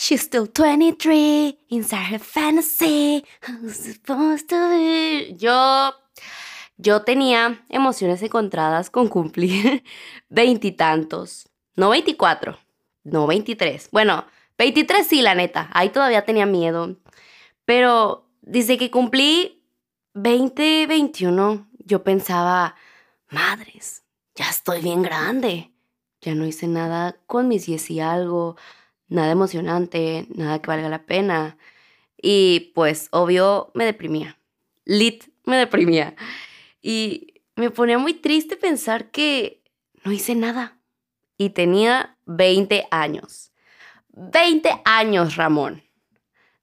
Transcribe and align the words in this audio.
She's 0.00 0.20
still 0.20 0.46
23, 0.46 1.58
inside 1.70 2.12
her 2.12 2.20
fantasy. 2.20 3.24
Who's 3.48 3.74
supposed 3.74 4.48
to 4.48 4.68
be? 4.70 5.34
Yo, 5.36 5.92
yo 6.76 7.02
tenía 7.02 7.66
emociones 7.68 8.22
encontradas 8.22 8.90
con 8.90 9.08
cumplir 9.08 9.82
veintitantos. 10.28 11.48
No 11.74 11.90
veinticuatro, 11.90 12.60
no 13.02 13.26
veintitrés. 13.26 13.90
Bueno, 13.90 14.24
veintitrés 14.56 15.08
sí, 15.08 15.20
la 15.20 15.34
neta. 15.34 15.68
Ahí 15.72 15.88
todavía 15.88 16.24
tenía 16.24 16.46
miedo. 16.46 16.94
Pero 17.64 18.30
desde 18.40 18.78
que 18.78 18.92
cumplí 18.92 19.64
20, 20.14 20.86
21, 20.86 21.68
yo 21.80 22.04
pensaba, 22.04 22.76
madres, 23.30 24.04
ya 24.36 24.48
estoy 24.48 24.80
bien 24.80 25.02
grande. 25.02 25.72
Ya 26.20 26.36
no 26.36 26.46
hice 26.46 26.68
nada 26.68 27.16
con 27.26 27.48
mis 27.48 27.66
10 27.66 27.90
y 27.90 28.00
algo 28.00 28.56
nada 29.08 29.32
emocionante, 29.32 30.26
nada 30.34 30.60
que 30.60 30.68
valga 30.68 30.88
la 30.88 31.04
pena. 31.04 31.58
Y 32.20 32.72
pues, 32.74 33.08
obvio, 33.10 33.70
me 33.74 33.84
deprimía. 33.84 34.38
Lit, 34.84 35.24
me 35.44 35.56
deprimía. 35.56 36.14
Y 36.82 37.34
me 37.56 37.70
ponía 37.70 37.98
muy 37.98 38.14
triste 38.14 38.56
pensar 38.56 39.10
que 39.10 39.62
no 40.04 40.12
hice 40.12 40.34
nada. 40.34 40.78
Y 41.36 41.50
tenía 41.50 42.16
20 42.26 42.86
años. 42.90 43.52
20 44.08 44.82
años, 44.84 45.36
Ramón. 45.36 45.82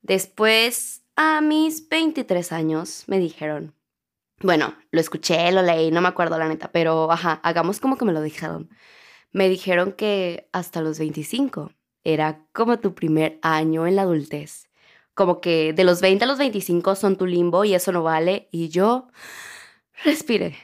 Después, 0.02 1.04
a 1.16 1.41
mis 1.41 1.88
23 1.88 2.52
años, 2.52 3.04
me 3.08 3.20
dijeron, 3.20 3.74
bueno, 4.41 4.76
lo 4.91 5.00
escuché, 5.00 5.52
lo 5.52 5.62
leí, 5.62 5.91
no 5.91 6.02
me 6.02 6.10
acuerdo 6.10 6.38
la 6.38 6.48
neta, 6.48 6.72
pero 6.72 7.10
ajá, 7.12 7.40
hagamos 7.44 7.80
como 7.80 7.98
que 7.98 8.05
me 8.05 8.14
lo 8.14 8.22
dijeron. 8.22 8.70
Me 9.32 9.50
dijeron 9.50 9.94
que 9.94 10.50
hasta 10.52 10.82
los 10.82 11.00
25 11.00 11.72
era 12.05 12.45
como 12.54 12.80
tu 12.80 12.95
primer 12.95 13.40
año 13.41 13.86
en 13.88 13.98
la 13.98 14.04
adultez. 14.04 14.70
Como 15.13 15.41
que 15.41 15.73
de 15.73 15.84
los 15.84 16.00
20 16.00 16.23
a 16.23 16.27
los 16.27 16.38
25 16.38 16.96
son 16.96 17.18
tu 17.18 17.26
limbo 17.26 17.66
y 17.66 17.74
eso 17.74 17.91
no 17.91 18.04
vale. 18.04 18.48
Y 18.52 18.70
yo 18.70 19.07
respiré. 20.04 20.55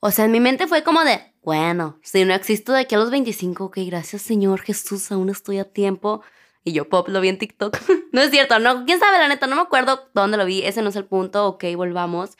O 0.00 0.10
sea, 0.10 0.24
en 0.24 0.32
mi 0.32 0.40
mente 0.40 0.66
fue 0.66 0.82
como 0.82 1.04
de, 1.04 1.34
bueno, 1.42 1.98
si 2.02 2.24
no 2.24 2.34
existo 2.34 2.72
de 2.72 2.80
aquí 2.80 2.94
a 2.94 2.98
los 2.98 3.10
25, 3.10 3.64
ok, 3.64 3.78
gracias 3.86 4.22
Señor 4.22 4.60
Jesús, 4.60 5.10
aún 5.10 5.28
estoy 5.28 5.58
a 5.58 5.64
tiempo. 5.64 6.22
Y 6.64 6.72
yo, 6.72 6.88
pop, 6.88 7.08
lo 7.08 7.20
vi 7.20 7.28
en 7.28 7.38
TikTok. 7.38 7.76
no 8.12 8.20
es 8.20 8.30
cierto, 8.30 8.58
no, 8.58 8.84
quién 8.84 9.00
sabe, 9.00 9.18
la 9.18 9.28
neta, 9.28 9.46
no 9.46 9.56
me 9.56 9.62
acuerdo 9.62 10.08
dónde 10.14 10.36
lo 10.36 10.44
vi, 10.44 10.62
ese 10.62 10.82
no 10.82 10.90
es 10.90 10.96
el 10.96 11.06
punto, 11.06 11.46
ok, 11.46 11.64
volvamos. 11.76 12.36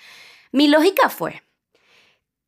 Mi 0.52 0.68
lógica 0.68 1.08
fue, 1.08 1.42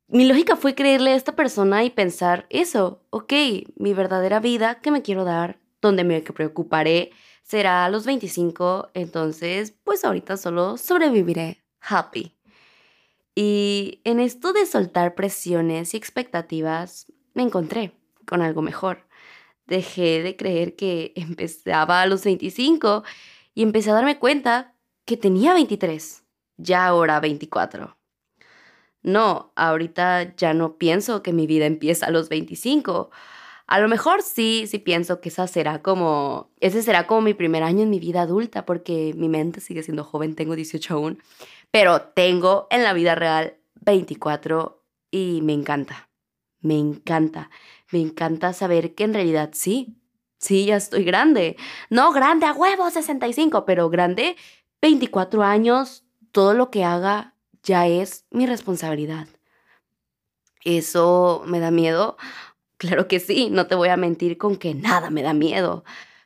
mi 0.07 0.25
lógica 0.25 0.55
fue 0.57 0.75
creerle 0.75 1.11
a 1.11 1.15
esta 1.15 1.35
persona 1.35 1.83
y 1.83 1.89
pensar 1.89 2.45
eso, 2.49 3.01
ok, 3.09 3.33
mi 3.77 3.93
verdadera 3.93 4.39
vida 4.39 4.81
que 4.81 4.91
me 4.91 5.01
quiero 5.01 5.23
dar 5.23 5.60
donde 5.81 6.03
me 6.03 6.21
preocuparé 6.21 7.11
será 7.43 7.85
a 7.85 7.89
los 7.89 8.05
25, 8.05 8.91
entonces 8.93 9.73
pues 9.83 10.05
ahorita 10.05 10.37
solo 10.37 10.77
sobreviviré 10.77 11.63
happy. 11.81 12.37
Y 13.35 14.01
en 14.03 14.19
esto 14.19 14.53
de 14.53 14.65
soltar 14.65 15.15
presiones 15.15 15.93
y 15.93 15.97
expectativas, 15.97 17.11
me 17.33 17.43
encontré 17.43 17.93
con 18.25 18.41
algo 18.41 18.61
mejor. 18.61 19.07
Dejé 19.65 20.21
de 20.21 20.35
creer 20.35 20.75
que 20.75 21.13
empezaba 21.17 22.01
a 22.01 22.05
los 22.05 22.23
25 22.23 23.03
y 23.53 23.63
empecé 23.63 23.91
a 23.91 23.95
darme 23.95 24.19
cuenta 24.19 24.75
que 25.05 25.17
tenía 25.17 25.53
23, 25.53 26.23
ya 26.57 26.85
ahora 26.85 27.19
24. 27.19 27.97
No, 29.03 29.51
ahorita 29.55 30.35
ya 30.35 30.53
no 30.53 30.77
pienso 30.77 31.23
que 31.23 31.33
mi 31.33 31.47
vida 31.47 31.65
empieza 31.65 32.05
a 32.05 32.11
los 32.11 32.29
25 32.29 33.09
a 33.71 33.79
lo 33.79 33.87
mejor 33.87 34.21
sí, 34.21 34.65
sí 34.67 34.79
pienso 34.79 35.21
que 35.21 35.29
esa 35.29 35.47
será 35.47 35.81
como, 35.81 36.51
ese 36.59 36.83
será 36.83 37.07
como 37.07 37.21
mi 37.21 37.33
primer 37.33 37.63
año 37.63 37.83
en 37.83 37.89
mi 37.89 38.01
vida 38.01 38.23
adulta, 38.23 38.65
porque 38.65 39.13
mi 39.15 39.29
mente 39.29 39.61
sigue 39.61 39.81
siendo 39.81 40.03
joven, 40.03 40.35
tengo 40.35 40.57
18 40.57 40.93
aún, 40.93 41.23
pero 41.71 42.01
tengo 42.01 42.67
en 42.69 42.83
la 42.83 42.91
vida 42.91 43.15
real 43.15 43.55
24 43.75 44.83
y 45.09 45.39
me 45.43 45.53
encanta, 45.53 46.09
me 46.59 46.77
encanta, 46.77 47.49
me 47.93 48.01
encanta 48.01 48.51
saber 48.51 48.93
que 48.93 49.05
en 49.05 49.13
realidad 49.13 49.51
sí, 49.53 49.95
sí, 50.37 50.65
ya 50.65 50.75
estoy 50.75 51.05
grande. 51.05 51.55
No 51.89 52.11
grande 52.11 52.47
a 52.47 52.51
huevo, 52.51 52.89
65, 52.89 53.63
pero 53.63 53.89
grande, 53.89 54.35
24 54.81 55.43
años, 55.43 56.03
todo 56.33 56.53
lo 56.53 56.71
que 56.71 56.83
haga 56.83 57.35
ya 57.63 57.87
es 57.87 58.25
mi 58.31 58.47
responsabilidad. 58.47 59.29
Eso 60.65 61.43
me 61.47 61.61
da 61.61 61.71
miedo 61.71 62.17
Claro 62.81 63.07
que 63.07 63.19
sí, 63.19 63.51
no 63.51 63.67
te 63.67 63.75
voy 63.75 63.89
a 63.89 63.95
mentir 63.95 64.39
con 64.39 64.55
que 64.55 64.73
nada 64.73 65.11
me 65.11 65.21
da 65.21 65.35
miedo. 65.35 65.83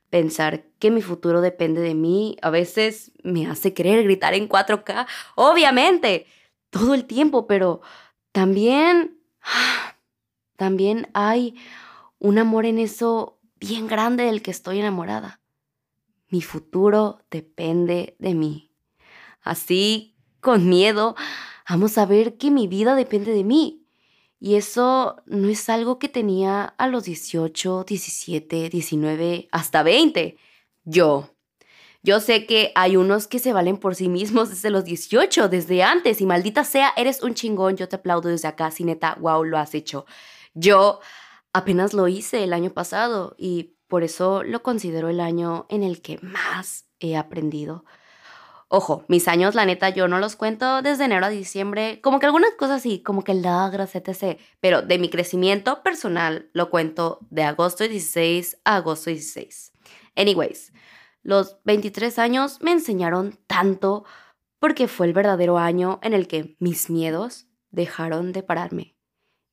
Pensar 0.10 0.64
que 0.80 0.90
mi 0.90 1.02
futuro 1.02 1.42
depende 1.42 1.82
de 1.82 1.96
mí 1.96 2.38
a 2.42 2.50
veces 2.50 3.12
me 3.24 3.46
hace 3.46 3.74
querer 3.74 4.06
gritar 4.06 4.34
en 4.34 4.48
4K, 4.48 5.06
obviamente, 5.36 6.28
todo 6.70 6.94
el 6.94 7.04
tiempo, 7.04 7.46
pero 7.46 7.82
también, 8.32 9.20
también 10.56 11.10
hay 11.14 11.56
un 12.20 12.38
amor 12.38 12.66
en 12.66 12.80
eso 12.80 13.38
bien 13.60 13.86
grande 13.88 14.24
del 14.24 14.42
que 14.42 14.52
estoy 14.52 14.80
enamorada. 14.80 15.42
Mi 16.30 16.42
futuro 16.42 17.20
depende 17.30 18.16
de 18.18 18.34
mí. 18.34 18.72
Así, 19.42 20.16
con 20.40 20.70
miedo, 20.70 21.18
vamos 21.68 21.98
a 21.98 22.06
ver 22.06 22.38
que 22.38 22.50
mi 22.50 22.68
vida 22.68 22.96
depende 22.96 23.34
de 23.34 23.44
mí. 23.44 23.85
Y 24.40 24.56
eso 24.56 25.22
no 25.26 25.48
es 25.50 25.70
algo 25.70 25.98
que 25.98 26.10
tenía 26.10 26.64
a 26.64 26.88
los 26.88 27.06
18, 27.06 27.86
17, 27.88 28.70
19, 28.70 29.48
hasta 29.52 29.84
20. 29.84 30.38
Yo. 30.84 31.30
Yo 32.04 32.20
sé 32.20 32.46
que 32.46 32.72
hay 32.76 32.98
unos 32.98 33.28
que 33.28 33.40
se 33.40 33.52
valen 33.52 33.78
por 33.78 33.96
sí 33.96 34.10
mismos 34.10 34.50
desde 34.50 34.70
los 34.70 34.86
18, 34.86 35.50
desde 35.50 35.82
antes, 35.82 36.22
y 36.22 36.28
maldita 36.28 36.64
sea, 36.64 36.94
eres 36.98 37.24
un 37.24 37.34
chingón, 37.34 37.78
yo 37.78 37.90
te 37.90 37.96
aplaudo 37.96 38.30
desde 38.30 38.48
acá, 38.48 38.70
si 38.70 38.84
neta, 38.84 39.18
wow, 39.20 39.44
lo 39.44 39.58
has 39.58 39.74
hecho. 39.74 40.06
Yo 40.54 41.00
apenas 41.52 41.94
lo 41.94 42.08
hice 42.08 42.44
el 42.44 42.54
año 42.54 42.72
pasado 42.72 43.36
y 43.40 43.76
por 43.88 44.04
eso 44.04 44.44
lo 44.44 44.62
considero 44.62 45.10
el 45.10 45.20
año 45.20 45.66
en 45.70 45.82
el 45.82 46.02
que 46.02 46.20
más 46.22 46.86
he 47.00 47.18
aprendido. 47.18 47.86
Ojo, 48.78 49.06
mis 49.08 49.30
años, 49.30 49.56
la 49.56 49.66
neta, 49.66 49.88
yo 49.88 50.10
no 50.10 50.20
los 50.20 50.36
cuento 50.36 50.82
desde 50.82 51.06
enero 51.06 51.26
a 51.26 51.30
diciembre, 51.30 52.02
como 52.02 52.20
que 52.20 52.26
algunas 52.26 52.56
cosas 52.56 52.82
sí, 52.82 53.02
como 53.02 53.24
que 53.24 53.34
logros, 53.34 53.96
etc. 53.96 54.38
Pero 54.60 54.82
de 54.82 55.00
mi 55.00 55.10
crecimiento 55.10 55.82
personal 55.82 56.50
lo 56.52 56.70
cuento 56.70 57.20
de 57.30 57.44
agosto 57.44 57.88
16 57.88 58.58
a 58.66 58.76
agosto 58.76 59.12
16. 59.12 59.72
Anyways, 60.18 60.74
los 61.24 61.58
23 61.64 62.20
años 62.20 62.58
me 62.62 62.74
enseñaron 62.74 63.40
tanto 63.48 64.04
porque 64.60 64.90
fue 64.90 65.08
el 65.08 65.14
verdadero 65.14 65.58
año 65.58 66.02
en 66.04 66.12
el 66.12 66.28
que 66.28 66.58
mis 66.60 66.90
miedos 66.90 67.48
dejaron 67.72 68.34
de 68.34 68.44
pararme. 68.44 68.98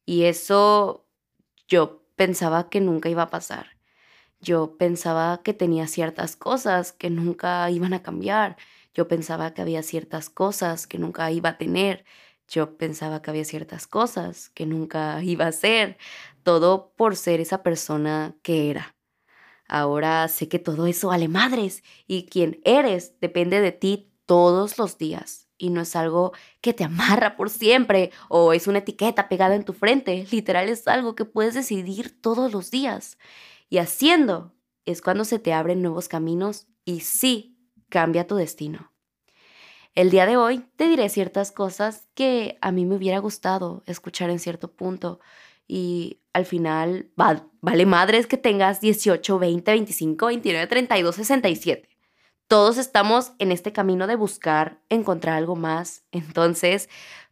Y 0.05 0.25
eso 0.25 1.07
yo 1.69 2.05
pensaba 2.17 2.69
que 2.71 2.81
nunca 2.81 3.09
iba 3.09 3.23
a 3.23 3.31
pasar. 3.31 3.77
Yo 4.41 4.77
pensaba 4.77 5.43
que 5.45 5.55
tenía 5.55 5.87
ciertas 5.87 6.35
cosas 6.35 6.91
que 6.91 7.09
nunca 7.09 7.71
iban 7.71 7.95
a 7.95 8.03
cambiar 8.03 8.57
yo 8.95 9.09
pensaba 9.09 9.55
que 9.55 9.63
había 9.63 9.83
ciertas 9.83 10.29
cosas 10.29 10.87
que 10.87 10.99
nunca 10.99 11.31
iba 11.31 11.51
a 11.51 11.59
tener. 11.59 12.05
Yo 12.49 12.77
pensaba 12.77 13.23
que 13.23 13.31
había 13.31 13.45
ciertas 13.45 13.87
cosas 13.87 14.51
que 14.51 14.67
nunca 14.67 15.23
iba 15.25 15.47
a 15.47 15.53
ser. 15.53 15.97
Todo 16.43 16.93
por 16.97 17.17
ser 17.17 17.41
esa 17.41 17.63
persona 17.63 18.37
que 18.43 18.71
era. 18.71 18.95
Ahora 19.69 20.29
sé 20.29 20.49
que 20.49 20.59
todo 20.59 20.87
eso 20.87 21.09
vale 21.09 21.29
madres 21.29 21.83
y 22.07 22.27
quien 22.27 22.61
eres 22.65 23.19
depende 23.21 23.61
de 23.61 23.73
ti 23.73 24.13
todos 24.27 24.77
los 24.77 24.99
días. 24.99 25.49
Y 25.57 25.71
no 25.71 25.81
es 25.81 25.97
algo 25.97 26.33
que 26.61 26.75
te 26.75 26.85
amarra 26.85 27.37
por 27.37 27.49
siempre 27.49 28.11
o 28.29 28.53
es 28.53 28.67
una 28.67 28.79
etiqueta 28.79 29.29
pegada 29.29 29.55
en 29.55 29.65
tu 29.65 29.73
frente. 29.73 30.27
Literal 30.31 30.69
es 30.69 30.87
algo 30.89 31.15
que 31.15 31.25
puedes 31.25 31.55
decidir 31.55 32.21
todos 32.21 32.53
los 32.53 32.71
días. 32.71 33.17
Y 33.71 33.79
haciendo 33.79 34.53
es 34.85 35.01
cuando 35.01 35.25
se 35.25 35.39
te 35.39 35.55
abren 35.55 35.81
nuevos 35.81 36.09
caminos 36.09 36.67
y 36.85 37.01
sí 37.01 37.52
cambia 37.93 38.27
tu 38.27 38.37
destino. 38.37 38.91
El 39.95 40.09
día 40.11 40.25
de 40.25 40.39
hoy 40.39 40.65
te 40.77 40.89
diré 40.89 41.11
ciertas 41.11 41.53
cosas 41.53 42.09
que 42.15 42.57
a 42.63 42.73
mí 42.73 42.87
me 42.87 42.97
hubiera 42.97 43.19
gustado 43.19 43.83
escuchar 43.85 44.31
en 44.31 44.39
cierto 44.39 44.73
punto 44.73 45.21
y 45.69 46.21
al 46.33 46.47
final 46.47 47.11
vale 47.15 47.87
madres 47.87 48.27
que 48.27 48.39
tengas 48.39 48.81
18, 48.81 49.39
20, 49.39 49.71
25, 49.71 50.27
29, 50.27 50.67
32, 50.67 51.15
67. 51.17 51.89
Todos 52.49 52.79
estamos 52.79 53.33
en 53.39 53.53
este 53.53 53.75
camino 53.75 54.07
de 54.07 54.17
buscar 54.17 54.81
encontrar 54.89 55.37
algo 55.37 55.55
más. 55.55 56.05
Entonces, 56.11 56.89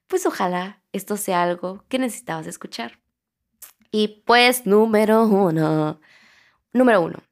pues 0.06 0.26
ojalá 0.26 0.82
esto 0.92 1.16
sea 1.16 1.42
algo 1.42 1.84
que 1.88 1.98
necesitabas 1.98 2.46
escuchar. 2.46 3.00
Y 3.90 4.22
pues 4.26 4.66
número 4.66 5.24
uno. 5.26 6.00
Número 6.74 7.00
uno. 7.00 7.22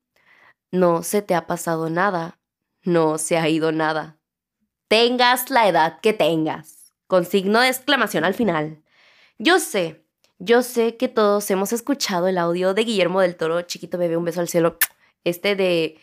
No 0.71 1.03
se 1.03 1.21
te 1.21 1.35
ha 1.35 1.47
pasado 1.47 1.91
nada 1.91 2.38
no 2.83 3.19
se 3.19 3.37
ha 3.39 3.49
ido 3.49 3.73
nada. 3.73 4.19
Tengas 4.89 5.51
la 5.51 5.69
edad 5.69 6.01
que 6.01 6.13
tengas, 6.13 6.93
con 7.07 7.25
signo 7.25 7.61
de 7.61 7.69
exclamación 7.69 8.25
al 8.25 8.35
final. 8.35 8.83
Yo 9.39 9.59
sé, 9.59 10.05
yo 10.39 10.63
sé 10.63 10.97
que 10.97 11.09
todos 11.09 11.51
hemos 11.51 11.73
escuchado 11.73 12.29
el 12.29 12.39
audio 12.39 12.75
de 12.75 12.85
Guillermo 12.85 13.21
del 13.21 13.37
Toro, 13.37 13.63
chiquito 13.63 13.99
bebé, 13.99 14.17
un 14.17 14.25
beso 14.25 14.41
al 14.41 14.49
cielo, 14.49 14.79
este 15.25 15.57
de 15.57 15.99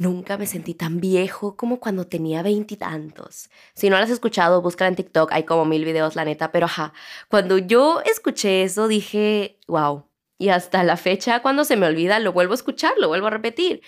Nunca 0.00 0.38
me 0.38 0.46
sentí 0.46 0.72
tan 0.72 0.98
viejo 0.98 1.58
como 1.58 1.78
cuando 1.78 2.06
tenía 2.06 2.42
veintitantos. 2.42 3.50
Si 3.74 3.90
no 3.90 3.98
lo 3.98 4.02
has 4.02 4.08
escuchado, 4.08 4.62
búscala 4.62 4.88
en 4.88 4.96
TikTok, 4.96 5.30
hay 5.30 5.42
como 5.42 5.66
mil 5.66 5.84
videos, 5.84 6.16
la 6.16 6.24
neta, 6.24 6.52
pero 6.52 6.64
ajá, 6.64 6.94
cuando 7.28 7.58
yo 7.58 8.00
escuché 8.06 8.62
eso 8.62 8.88
dije, 8.88 9.58
wow. 9.68 10.06
Y 10.38 10.48
hasta 10.48 10.84
la 10.84 10.96
fecha, 10.96 11.42
cuando 11.42 11.64
se 11.64 11.76
me 11.76 11.86
olvida, 11.86 12.18
lo 12.18 12.32
vuelvo 12.32 12.52
a 12.52 12.54
escuchar, 12.54 12.94
lo 12.96 13.08
vuelvo 13.08 13.26
a 13.26 13.30
repetir. 13.30 13.82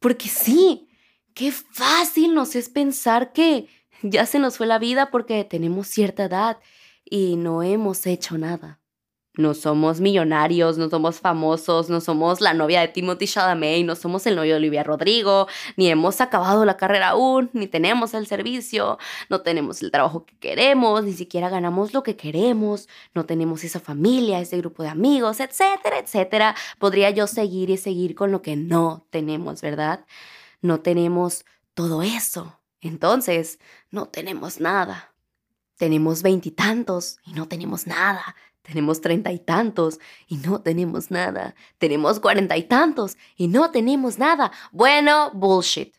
Porque 0.00 0.28
sí, 0.28 0.90
qué 1.34 1.52
fácil 1.52 2.34
nos 2.34 2.54
es 2.56 2.68
pensar 2.68 3.32
que 3.32 3.66
ya 4.02 4.26
se 4.26 4.38
nos 4.38 4.56
fue 4.56 4.66
la 4.66 4.78
vida 4.78 5.10
porque 5.10 5.44
tenemos 5.44 5.88
cierta 5.88 6.24
edad 6.24 6.58
y 7.04 7.36
no 7.36 7.62
hemos 7.62 8.06
hecho 8.06 8.38
nada. 8.38 8.80
No 9.36 9.52
somos 9.54 10.00
millonarios, 10.00 10.78
no 10.78 10.88
somos 10.88 11.18
famosos, 11.18 11.90
no 11.90 12.00
somos 12.00 12.40
la 12.40 12.54
novia 12.54 12.80
de 12.82 12.86
Timothy 12.86 13.26
Chalamet, 13.26 13.84
no 13.84 13.96
somos 13.96 14.28
el 14.28 14.36
novio 14.36 14.52
de 14.52 14.58
Olivia 14.58 14.84
Rodrigo, 14.84 15.48
ni 15.76 15.88
hemos 15.88 16.20
acabado 16.20 16.64
la 16.64 16.76
carrera 16.76 17.08
aún, 17.08 17.50
ni 17.52 17.66
tenemos 17.66 18.14
el 18.14 18.28
servicio, 18.28 18.96
no 19.30 19.40
tenemos 19.40 19.82
el 19.82 19.90
trabajo 19.90 20.24
que 20.24 20.38
queremos, 20.38 21.02
ni 21.02 21.14
siquiera 21.14 21.48
ganamos 21.48 21.92
lo 21.92 22.04
que 22.04 22.14
queremos, 22.14 22.88
no 23.12 23.26
tenemos 23.26 23.64
esa 23.64 23.80
familia, 23.80 24.38
ese 24.38 24.58
grupo 24.58 24.84
de 24.84 24.90
amigos, 24.90 25.40
etcétera, 25.40 25.98
etcétera. 25.98 26.54
Podría 26.78 27.10
yo 27.10 27.26
seguir 27.26 27.70
y 27.70 27.76
seguir 27.76 28.14
con 28.14 28.30
lo 28.30 28.40
que 28.40 28.54
no 28.54 29.04
tenemos, 29.10 29.62
¿verdad? 29.62 30.04
No 30.64 30.80
tenemos 30.80 31.44
todo 31.74 32.02
eso. 32.02 32.58
Entonces, 32.80 33.58
no 33.90 34.06
tenemos 34.06 34.60
nada. 34.60 35.14
Tenemos 35.76 36.22
veintitantos 36.22 37.18
y 37.22 37.34
no 37.34 37.48
tenemos 37.48 37.86
nada. 37.86 38.34
Tenemos 38.62 39.02
treinta 39.02 39.30
y 39.30 39.40
tantos 39.40 40.00
y 40.26 40.38
no 40.38 40.62
tenemos 40.62 41.10
nada. 41.10 41.54
Tenemos 41.76 42.18
cuarenta 42.18 42.56
y 42.56 42.62
tantos 42.62 43.18
y 43.36 43.48
no 43.48 43.72
tenemos 43.72 44.18
nada. 44.18 44.52
Bueno, 44.72 45.32
bullshit. 45.34 45.94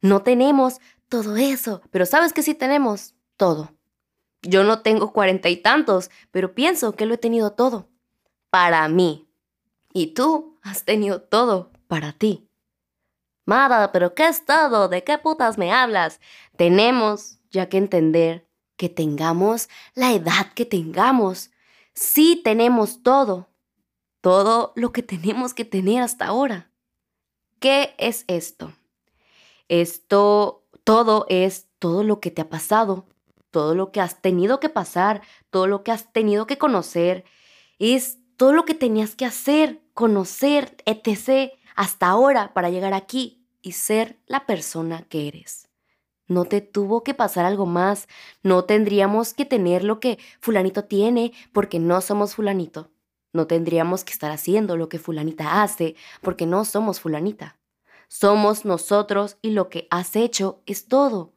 No 0.00 0.22
tenemos 0.22 0.78
todo 1.08 1.36
eso, 1.36 1.82
pero 1.90 2.06
¿sabes 2.06 2.32
que 2.32 2.44
sí 2.44 2.54
tenemos? 2.54 3.16
Todo. 3.36 3.72
Yo 4.42 4.62
no 4.62 4.82
tengo 4.82 5.12
cuarenta 5.12 5.48
y 5.48 5.56
tantos, 5.56 6.12
pero 6.30 6.54
pienso 6.54 6.92
que 6.92 7.04
lo 7.04 7.14
he 7.14 7.18
tenido 7.18 7.50
todo. 7.54 7.88
Para 8.48 8.86
mí. 8.86 9.28
Y 9.92 10.14
tú 10.14 10.56
has 10.62 10.84
tenido 10.84 11.20
todo 11.20 11.72
para 11.88 12.12
ti. 12.12 12.47
Mara, 13.48 13.92
pero 13.92 14.14
¿qué 14.14 14.28
es 14.28 14.44
todo? 14.44 14.88
¿De 14.88 15.04
qué 15.04 15.16
putas 15.16 15.56
me 15.56 15.72
hablas? 15.72 16.20
Tenemos 16.58 17.38
ya 17.50 17.70
que 17.70 17.78
entender 17.78 18.46
que 18.76 18.90
tengamos 18.90 19.70
la 19.94 20.12
edad 20.12 20.52
que 20.54 20.66
tengamos 20.66 21.50
sí 21.94 22.42
tenemos 22.44 23.02
todo, 23.02 23.48
todo 24.20 24.74
lo 24.76 24.92
que 24.92 25.02
tenemos 25.02 25.54
que 25.54 25.64
tener 25.64 26.02
hasta 26.02 26.26
ahora. 26.26 26.70
¿Qué 27.58 27.94
es 27.96 28.26
esto? 28.28 28.74
Esto, 29.68 30.66
todo 30.84 31.24
es 31.30 31.68
todo 31.78 32.04
lo 32.04 32.20
que 32.20 32.30
te 32.30 32.42
ha 32.42 32.50
pasado, 32.50 33.06
todo 33.50 33.74
lo 33.74 33.92
que 33.92 34.02
has 34.02 34.20
tenido 34.20 34.60
que 34.60 34.68
pasar, 34.68 35.22
todo 35.48 35.66
lo 35.66 35.84
que 35.84 35.92
has 35.92 36.12
tenido 36.12 36.46
que 36.46 36.58
conocer, 36.58 37.24
es 37.78 38.18
todo 38.36 38.52
lo 38.52 38.66
que 38.66 38.74
tenías 38.74 39.16
que 39.16 39.24
hacer, 39.24 39.80
conocer, 39.94 40.76
etc. 40.84 41.52
hasta 41.78 42.08
ahora 42.08 42.54
para 42.54 42.70
llegar 42.70 42.92
aquí 42.92 43.46
y 43.62 43.70
ser 43.70 44.18
la 44.26 44.46
persona 44.46 45.04
que 45.08 45.28
eres. 45.28 45.68
No 46.26 46.44
te 46.44 46.60
tuvo 46.60 47.04
que 47.04 47.14
pasar 47.14 47.44
algo 47.44 47.66
más. 47.66 48.08
No 48.42 48.64
tendríamos 48.64 49.32
que 49.32 49.44
tener 49.44 49.84
lo 49.84 50.00
que 50.00 50.18
fulanito 50.40 50.86
tiene 50.86 51.32
porque 51.52 51.78
no 51.78 52.00
somos 52.00 52.34
fulanito. 52.34 52.90
No 53.32 53.46
tendríamos 53.46 54.02
que 54.02 54.12
estar 54.12 54.32
haciendo 54.32 54.76
lo 54.76 54.88
que 54.88 54.98
fulanita 54.98 55.62
hace 55.62 55.94
porque 56.20 56.46
no 56.46 56.64
somos 56.64 56.98
fulanita. 56.98 57.60
Somos 58.08 58.64
nosotros 58.64 59.38
y 59.40 59.50
lo 59.50 59.68
que 59.68 59.86
has 59.88 60.16
hecho 60.16 60.60
es 60.66 60.88
todo. 60.88 61.32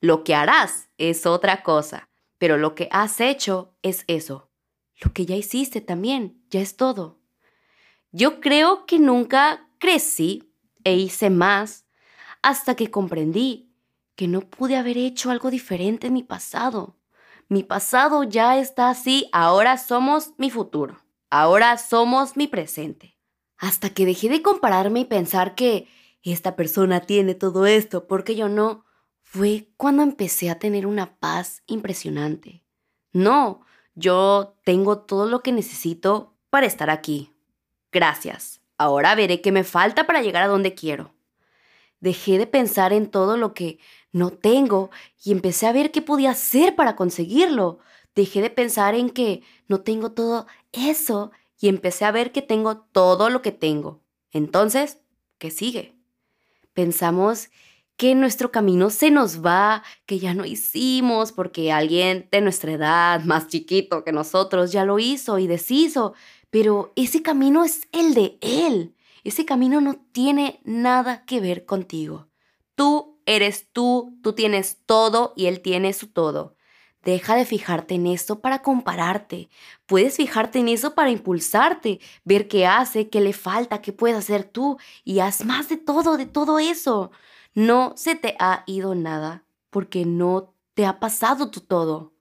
Lo 0.00 0.24
que 0.24 0.34
harás 0.34 0.88
es 0.96 1.26
otra 1.26 1.62
cosa, 1.62 2.08
pero 2.38 2.56
lo 2.56 2.74
que 2.74 2.88
has 2.92 3.20
hecho 3.20 3.74
es 3.82 4.04
eso. 4.06 4.48
Lo 5.04 5.12
que 5.12 5.26
ya 5.26 5.36
hiciste 5.36 5.82
también, 5.82 6.42
ya 6.48 6.62
es 6.62 6.76
todo. 6.76 7.18
Yo 8.10 8.40
creo 8.40 8.86
que 8.86 8.98
nunca 8.98 9.68
crecí 9.82 10.54
e 10.84 10.94
hice 10.94 11.28
más 11.28 11.86
hasta 12.40 12.76
que 12.76 12.92
comprendí 12.92 13.74
que 14.14 14.28
no 14.28 14.42
pude 14.42 14.76
haber 14.76 14.96
hecho 14.96 15.32
algo 15.32 15.50
diferente 15.50 16.06
en 16.06 16.12
mi 16.12 16.22
pasado. 16.22 16.94
Mi 17.48 17.64
pasado 17.64 18.22
ya 18.22 18.58
está 18.58 18.90
así, 18.90 19.28
ahora 19.32 19.76
somos 19.78 20.34
mi 20.38 20.50
futuro. 20.50 21.02
Ahora 21.30 21.78
somos 21.78 22.36
mi 22.36 22.46
presente. 22.46 23.18
Hasta 23.58 23.90
que 23.90 24.06
dejé 24.06 24.28
de 24.28 24.40
compararme 24.40 25.00
y 25.00 25.04
pensar 25.04 25.56
que 25.56 25.88
esta 26.22 26.54
persona 26.54 27.00
tiene 27.00 27.34
todo 27.34 27.66
esto 27.66 28.06
porque 28.06 28.36
yo 28.36 28.48
no, 28.48 28.84
fue 29.24 29.72
cuando 29.76 30.04
empecé 30.04 30.48
a 30.48 30.60
tener 30.60 30.86
una 30.86 31.16
paz 31.18 31.64
impresionante. 31.66 32.62
No, 33.12 33.62
yo 33.96 34.54
tengo 34.64 34.98
todo 34.98 35.28
lo 35.28 35.42
que 35.42 35.50
necesito 35.50 36.36
para 36.50 36.66
estar 36.66 36.88
aquí. 36.88 37.32
Gracias. 37.90 38.61
Ahora 38.82 39.14
veré 39.14 39.40
qué 39.40 39.52
me 39.52 39.62
falta 39.62 40.08
para 40.08 40.22
llegar 40.22 40.42
a 40.42 40.48
donde 40.48 40.74
quiero. 40.74 41.14
Dejé 42.00 42.36
de 42.36 42.48
pensar 42.48 42.92
en 42.92 43.08
todo 43.08 43.36
lo 43.36 43.54
que 43.54 43.78
no 44.10 44.30
tengo 44.30 44.90
y 45.22 45.30
empecé 45.30 45.68
a 45.68 45.72
ver 45.72 45.92
qué 45.92 46.02
podía 46.02 46.32
hacer 46.32 46.74
para 46.74 46.96
conseguirlo. 46.96 47.78
Dejé 48.16 48.42
de 48.42 48.50
pensar 48.50 48.96
en 48.96 49.10
que 49.10 49.42
no 49.68 49.82
tengo 49.82 50.10
todo 50.10 50.48
eso 50.72 51.30
y 51.60 51.68
empecé 51.68 52.04
a 52.04 52.10
ver 52.10 52.32
que 52.32 52.42
tengo 52.42 52.78
todo 52.78 53.30
lo 53.30 53.40
que 53.40 53.52
tengo. 53.52 54.02
Entonces, 54.32 54.98
¿qué 55.38 55.52
sigue? 55.52 55.94
Pensamos 56.72 57.50
que 57.96 58.16
nuestro 58.16 58.50
camino 58.50 58.90
se 58.90 59.12
nos 59.12 59.44
va, 59.44 59.84
que 60.06 60.18
ya 60.18 60.34
no 60.34 60.44
hicimos 60.44 61.30
porque 61.30 61.70
alguien 61.70 62.26
de 62.32 62.40
nuestra 62.40 62.72
edad, 62.72 63.22
más 63.22 63.46
chiquito 63.46 64.02
que 64.02 64.10
nosotros, 64.10 64.72
ya 64.72 64.84
lo 64.84 64.98
hizo 64.98 65.38
y 65.38 65.46
deshizo, 65.46 66.14
pero 66.52 66.92
ese 66.96 67.22
camino 67.22 67.64
es 67.64 67.88
el 67.92 68.12
de 68.12 68.36
él. 68.42 68.94
Ese 69.24 69.46
camino 69.46 69.80
no 69.80 69.94
tiene 70.12 70.60
nada 70.64 71.24
que 71.24 71.40
ver 71.40 71.64
contigo. 71.64 72.28
Tú 72.74 73.18
eres 73.24 73.68
tú, 73.72 74.18
tú 74.22 74.34
tienes 74.34 74.76
todo 74.84 75.32
y 75.34 75.46
él 75.46 75.62
tiene 75.62 75.94
su 75.94 76.08
todo. 76.08 76.54
Deja 77.02 77.36
de 77.36 77.46
fijarte 77.46 77.94
en 77.94 78.06
eso 78.06 78.40
para 78.42 78.60
compararte. 78.60 79.48
Puedes 79.86 80.16
fijarte 80.16 80.58
en 80.58 80.68
eso 80.68 80.94
para 80.94 81.10
impulsarte, 81.10 82.00
ver 82.22 82.48
qué 82.48 82.66
hace, 82.66 83.08
qué 83.08 83.22
le 83.22 83.32
falta, 83.32 83.80
qué 83.80 83.94
puedes 83.94 84.18
hacer 84.18 84.44
tú 84.44 84.76
y 85.04 85.20
haz 85.20 85.46
más 85.46 85.70
de 85.70 85.78
todo, 85.78 86.18
de 86.18 86.26
todo 86.26 86.58
eso. 86.58 87.12
No 87.54 87.94
se 87.96 88.14
te 88.14 88.36
ha 88.38 88.62
ido 88.66 88.94
nada 88.94 89.46
porque 89.70 90.04
no 90.04 90.52
te 90.74 90.84
ha 90.84 91.00
pasado 91.00 91.50
tu 91.50 91.60
todo. 91.60 92.11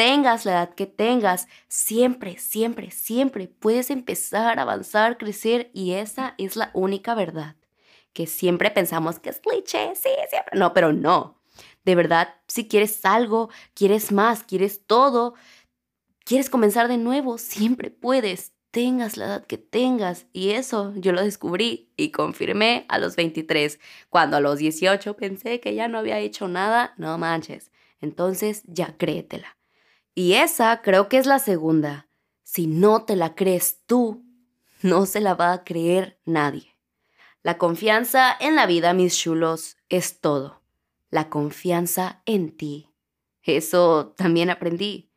Tengas 0.00 0.46
la 0.46 0.52
edad 0.52 0.74
que 0.74 0.86
tengas, 0.86 1.46
siempre, 1.68 2.38
siempre, 2.38 2.90
siempre 2.90 3.48
puedes 3.48 3.90
empezar 3.90 4.58
a 4.58 4.62
avanzar, 4.62 5.18
crecer 5.18 5.70
y 5.74 5.92
esa 5.92 6.34
es 6.38 6.56
la 6.56 6.70
única 6.72 7.14
verdad 7.14 7.56
que 8.14 8.26
siempre 8.26 8.70
pensamos 8.70 9.18
que 9.18 9.28
es 9.28 9.40
cliché, 9.40 9.94
sí, 9.94 10.08
siempre. 10.30 10.58
No, 10.58 10.72
pero 10.72 10.94
no. 10.94 11.42
De 11.84 11.94
verdad, 11.94 12.34
si 12.48 12.66
quieres 12.66 13.04
algo, 13.04 13.50
quieres 13.74 14.10
más, 14.10 14.42
quieres 14.42 14.86
todo, 14.86 15.34
quieres 16.24 16.48
comenzar 16.48 16.88
de 16.88 16.96
nuevo, 16.96 17.36
siempre 17.36 17.90
puedes. 17.90 18.54
Tengas 18.70 19.18
la 19.18 19.26
edad 19.26 19.46
que 19.46 19.58
tengas. 19.58 20.24
Y 20.32 20.52
eso 20.52 20.94
yo 20.96 21.12
lo 21.12 21.22
descubrí 21.22 21.92
y 21.98 22.10
confirmé 22.10 22.86
a 22.88 22.98
los 22.98 23.16
23. 23.16 23.78
Cuando 24.08 24.38
a 24.38 24.40
los 24.40 24.60
18 24.60 25.14
pensé 25.16 25.60
que 25.60 25.74
ya 25.74 25.88
no 25.88 25.98
había 25.98 26.20
hecho 26.20 26.48
nada, 26.48 26.94
no 26.96 27.18
manches. 27.18 27.70
Entonces 28.00 28.62
ya 28.64 28.96
créetela. 28.96 29.59
Y 30.14 30.34
esa 30.34 30.82
creo 30.82 31.08
que 31.08 31.18
es 31.18 31.26
la 31.26 31.38
segunda. 31.38 32.08
Si 32.42 32.66
no 32.66 33.04
te 33.04 33.16
la 33.16 33.34
crees 33.34 33.80
tú, 33.86 34.24
no 34.82 35.06
se 35.06 35.20
la 35.20 35.34
va 35.34 35.52
a 35.52 35.64
creer 35.64 36.18
nadie. 36.24 36.76
La 37.42 37.58
confianza 37.58 38.36
en 38.38 38.56
la 38.56 38.66
vida, 38.66 38.92
mis 38.92 39.16
chulos, 39.16 39.76
es 39.88 40.20
todo. 40.20 40.62
La 41.10 41.28
confianza 41.30 42.22
en 42.26 42.56
ti. 42.56 42.90
Eso 43.42 44.14
también 44.16 44.50
aprendí. 44.50 45.10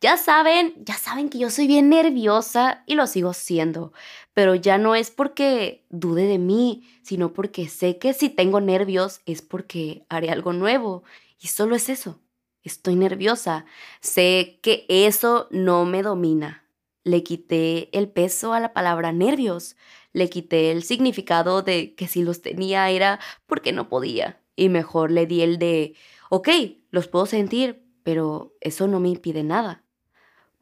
Ya 0.00 0.16
saben, 0.16 0.74
ya 0.84 0.94
saben 0.94 1.28
que 1.28 1.38
yo 1.38 1.50
soy 1.50 1.66
bien 1.66 1.90
nerviosa 1.90 2.84
y 2.86 2.94
lo 2.94 3.06
sigo 3.06 3.34
siendo, 3.34 3.92
pero 4.32 4.54
ya 4.54 4.78
no 4.78 4.94
es 4.94 5.10
porque 5.10 5.84
dude 5.90 6.26
de 6.26 6.38
mí, 6.38 6.88
sino 7.02 7.34
porque 7.34 7.68
sé 7.68 7.98
que 7.98 8.14
si 8.14 8.30
tengo 8.30 8.62
nervios 8.62 9.20
es 9.26 9.42
porque 9.42 10.06
haré 10.08 10.30
algo 10.30 10.54
nuevo 10.54 11.04
y 11.38 11.48
solo 11.48 11.76
es 11.76 11.90
eso. 11.90 12.18
Estoy 12.62 12.96
nerviosa. 12.96 13.64
Sé 14.00 14.58
que 14.62 14.86
eso 14.88 15.48
no 15.50 15.84
me 15.84 16.02
domina. 16.02 16.64
Le 17.04 17.22
quité 17.22 17.88
el 17.96 18.10
peso 18.10 18.52
a 18.52 18.60
la 18.60 18.72
palabra 18.72 19.12
nervios 19.12 19.76
le 20.12 20.28
quité 20.28 20.70
el 20.70 20.82
significado 20.82 21.62
de 21.62 21.94
que 21.94 22.08
si 22.08 22.22
los 22.22 22.42
tenía 22.42 22.90
era 22.90 23.20
porque 23.46 23.72
no 23.72 23.88
podía. 23.88 24.42
Y 24.56 24.68
mejor 24.68 25.10
le 25.10 25.26
di 25.26 25.42
el 25.42 25.58
de, 25.58 25.94
ok, 26.28 26.48
los 26.90 27.08
puedo 27.08 27.26
sentir, 27.26 27.84
pero 28.02 28.56
eso 28.60 28.88
no 28.88 29.00
me 29.00 29.08
impide 29.08 29.42
nada. 29.42 29.84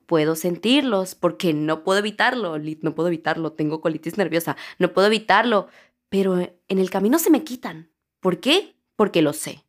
Puedo 0.06 0.36
sentirlos 0.36 1.14
porque 1.14 1.52
no 1.52 1.84
puedo 1.84 1.98
evitarlo, 1.98 2.56
no 2.58 2.94
puedo 2.94 3.08
evitarlo, 3.08 3.52
tengo 3.52 3.80
colitis 3.80 4.16
nerviosa, 4.16 4.56
no 4.78 4.92
puedo 4.92 5.06
evitarlo, 5.06 5.68
pero 6.08 6.38
en 6.38 6.78
el 6.78 6.90
camino 6.90 7.18
se 7.18 7.30
me 7.30 7.44
quitan. 7.44 7.90
¿Por 8.20 8.40
qué? 8.40 8.76
Porque 8.96 9.22
lo 9.22 9.32
sé. 9.32 9.64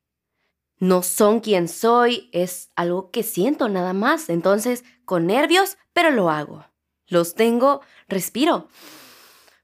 No 0.79 1.03
son 1.03 1.41
quien 1.41 1.67
soy, 1.67 2.29
es 2.31 2.71
algo 2.75 3.11
que 3.11 3.23
siento 3.23 3.67
nada 3.67 3.93
más. 3.93 4.29
Entonces, 4.29 4.85
con 5.05 5.27
nervios, 5.27 5.77
pero 5.93 6.09
lo 6.09 6.29
hago. 6.29 6.65
Los 7.07 7.35
tengo, 7.35 7.81
respiro. 8.07 8.67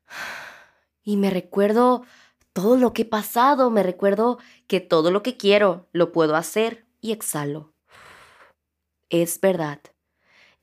Y 1.08 1.18
me 1.18 1.30
recuerdo 1.30 2.04
todo 2.52 2.78
lo 2.78 2.92
que 2.92 3.04
he 3.04 3.06
pasado, 3.06 3.70
me 3.70 3.84
recuerdo 3.84 4.40
que 4.66 4.80
todo 4.80 5.12
lo 5.12 5.22
que 5.22 5.38
quiero 5.38 5.88
lo 5.92 6.12
puedo 6.12 6.36
hacer 6.36 6.88
y 7.00 7.12
exhalo. 7.12 7.74
Es 9.10 9.40
verdad. 9.40 9.80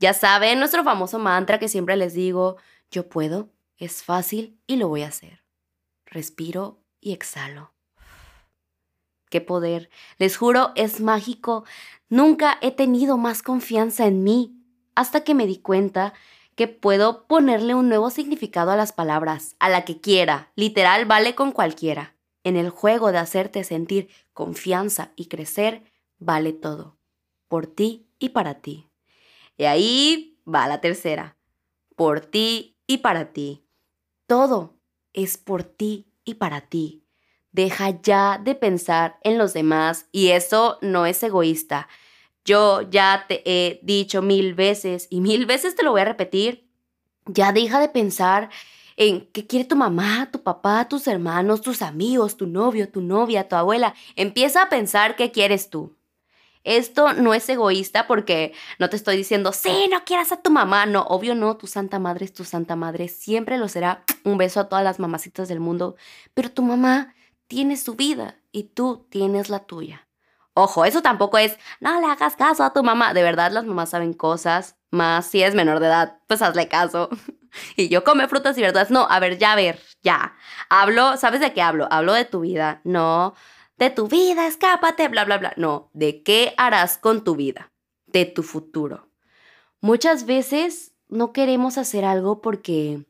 Ya 0.00 0.14
saben 0.14 0.58
nuestro 0.58 0.82
famoso 0.82 1.20
mantra 1.20 1.60
que 1.60 1.68
siempre 1.68 1.96
les 1.96 2.12
digo, 2.12 2.56
yo 2.90 3.08
puedo, 3.08 3.50
es 3.76 4.02
fácil 4.02 4.60
y 4.66 4.76
lo 4.76 4.88
voy 4.88 5.02
a 5.02 5.08
hacer. 5.08 5.44
Respiro 6.06 6.82
y 7.00 7.12
exhalo. 7.12 7.72
Qué 9.32 9.40
poder. 9.40 9.88
Les 10.18 10.36
juro, 10.36 10.72
es 10.74 11.00
mágico. 11.00 11.64
Nunca 12.10 12.58
he 12.60 12.70
tenido 12.70 13.16
más 13.16 13.42
confianza 13.42 14.06
en 14.06 14.22
mí 14.22 14.58
hasta 14.94 15.24
que 15.24 15.32
me 15.32 15.46
di 15.46 15.56
cuenta 15.56 16.12
que 16.54 16.68
puedo 16.68 17.26
ponerle 17.26 17.74
un 17.74 17.88
nuevo 17.88 18.10
significado 18.10 18.72
a 18.72 18.76
las 18.76 18.92
palabras, 18.92 19.56
a 19.58 19.70
la 19.70 19.86
que 19.86 20.02
quiera. 20.02 20.52
Literal 20.54 21.06
vale 21.06 21.34
con 21.34 21.52
cualquiera. 21.52 22.14
En 22.44 22.56
el 22.56 22.68
juego 22.68 23.10
de 23.10 23.16
hacerte 23.16 23.64
sentir 23.64 24.10
confianza 24.34 25.12
y 25.16 25.28
crecer, 25.28 25.82
vale 26.18 26.52
todo. 26.52 26.98
Por 27.48 27.66
ti 27.66 28.06
y 28.18 28.28
para 28.28 28.60
ti. 28.60 28.90
Y 29.56 29.64
ahí 29.64 30.38
va 30.46 30.68
la 30.68 30.82
tercera. 30.82 31.38
Por 31.96 32.20
ti 32.20 32.76
y 32.86 32.98
para 32.98 33.32
ti. 33.32 33.64
Todo 34.26 34.74
es 35.14 35.38
por 35.38 35.64
ti 35.64 36.12
y 36.22 36.34
para 36.34 36.60
ti. 36.60 37.01
Deja 37.52 37.90
ya 38.02 38.40
de 38.42 38.54
pensar 38.54 39.18
en 39.22 39.38
los 39.38 39.52
demás 39.52 40.06
y 40.10 40.28
eso 40.28 40.78
no 40.80 41.06
es 41.06 41.22
egoísta. 41.22 41.88
Yo 42.44 42.82
ya 42.82 43.26
te 43.28 43.42
he 43.44 43.80
dicho 43.82 44.22
mil 44.22 44.54
veces 44.54 45.06
y 45.10 45.20
mil 45.20 45.46
veces 45.46 45.76
te 45.76 45.82
lo 45.82 45.92
voy 45.92 46.00
a 46.00 46.06
repetir. 46.06 46.66
Ya 47.26 47.52
deja 47.52 47.78
de 47.78 47.88
pensar 47.88 48.50
en 48.96 49.26
qué 49.32 49.46
quiere 49.46 49.64
tu 49.64 49.76
mamá, 49.76 50.30
tu 50.32 50.42
papá, 50.42 50.88
tus 50.88 51.06
hermanos, 51.06 51.60
tus 51.60 51.82
amigos, 51.82 52.36
tu 52.36 52.46
novio, 52.46 52.88
tu 52.88 53.00
novia, 53.00 53.48
tu 53.48 53.54
abuela. 53.54 53.94
Empieza 54.16 54.62
a 54.62 54.68
pensar 54.68 55.14
qué 55.14 55.30
quieres 55.30 55.70
tú. 55.70 55.94
Esto 56.64 57.12
no 57.12 57.34
es 57.34 57.48
egoísta 57.48 58.06
porque 58.06 58.52
no 58.78 58.88
te 58.88 58.96
estoy 58.96 59.16
diciendo, 59.16 59.52
sí, 59.52 59.88
no 59.90 60.04
quieras 60.04 60.32
a 60.32 60.40
tu 60.40 60.50
mamá. 60.50 60.86
No, 60.86 61.02
obvio 61.02 61.34
no, 61.34 61.56
tu 61.56 61.66
santa 61.66 61.98
madre 61.98 62.24
es 62.24 62.32
tu 62.32 62.44
santa 62.44 62.76
madre. 62.76 63.08
Siempre 63.08 63.58
lo 63.58 63.68
será. 63.68 64.04
Un 64.24 64.38
beso 64.38 64.60
a 64.60 64.68
todas 64.68 64.84
las 64.84 65.00
mamacitas 65.00 65.48
del 65.48 65.60
mundo. 65.60 65.96
Pero 66.34 66.50
tu 66.50 66.62
mamá 66.62 67.14
tiene 67.52 67.76
su 67.76 67.96
vida 67.96 68.38
y 68.50 68.62
tú 68.62 69.06
tienes 69.10 69.50
la 69.50 69.66
tuya. 69.66 70.08
Ojo, 70.54 70.86
eso 70.86 71.02
tampoco 71.02 71.36
es, 71.36 71.58
no 71.80 72.00
le 72.00 72.06
hagas 72.06 72.34
caso 72.34 72.64
a 72.64 72.72
tu 72.72 72.82
mamá. 72.82 73.12
De 73.12 73.22
verdad, 73.22 73.52
las 73.52 73.66
mamás 73.66 73.90
saben 73.90 74.14
cosas. 74.14 74.78
Más 74.90 75.26
si 75.26 75.42
es 75.42 75.54
menor 75.54 75.78
de 75.78 75.88
edad, 75.88 76.20
pues 76.28 76.40
hazle 76.40 76.68
caso. 76.68 77.10
y 77.76 77.90
yo 77.90 78.04
come 78.04 78.26
frutas 78.26 78.56
y 78.56 78.62
verduras. 78.62 78.90
No, 78.90 79.06
a 79.10 79.20
ver, 79.20 79.36
ya, 79.36 79.52
a 79.52 79.56
ver, 79.56 79.78
ya. 80.02 80.34
Hablo, 80.70 81.18
¿sabes 81.18 81.40
de 81.40 81.52
qué 81.52 81.60
hablo? 81.60 81.88
Hablo 81.90 82.14
de 82.14 82.24
tu 82.24 82.40
vida. 82.40 82.80
No 82.84 83.34
de 83.82 83.90
tu 83.90 84.06
vida, 84.06 84.46
escápate, 84.46 85.08
bla, 85.08 85.24
bla, 85.24 85.38
bla. 85.38 85.54
No, 85.56 85.90
de 85.92 86.22
qué 86.22 86.54
harás 86.56 86.98
con 86.98 87.24
tu 87.24 87.34
vida, 87.34 87.72
de 88.06 88.26
tu 88.26 88.44
futuro. 88.44 89.08
Muchas 89.80 90.24
veces 90.24 90.94
no 91.08 91.32
queremos 91.32 91.78
hacer 91.78 92.04
algo 92.04 92.40
porque, 92.40 93.04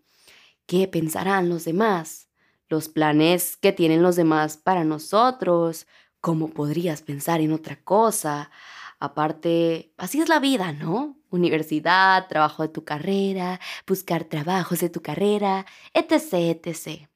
¿qué 0.67 0.89
pensarán 0.89 1.51
los 1.51 1.67
demás? 1.67 2.31
Los 2.73 2.89
planes 2.89 3.59
que 3.59 3.71
tienen 3.71 4.03
los 4.03 4.17
demás 4.17 4.57
para 4.57 4.83
nosotros, 4.83 5.87
cómo 6.23 6.49
podrías 6.49 7.03
pensar 7.03 7.43
en 7.43 7.53
otra 7.53 7.77
cosa. 7.85 8.51
Aparte, 8.99 9.93
así 9.99 10.23
es 10.23 10.31
la 10.31 10.41
vida, 10.41 10.73
¿no? 10.73 11.19
Universidad, 11.29 12.29
trabajo 12.29 12.63
de 12.63 12.71
tu 12.71 12.83
carrera, 12.83 13.61
buscar 13.87 14.25
trabajos 14.25 14.81
de 14.81 14.89
tu 14.89 15.03
carrera, 15.03 15.67
etc., 15.93 16.33
etc. 16.65 17.11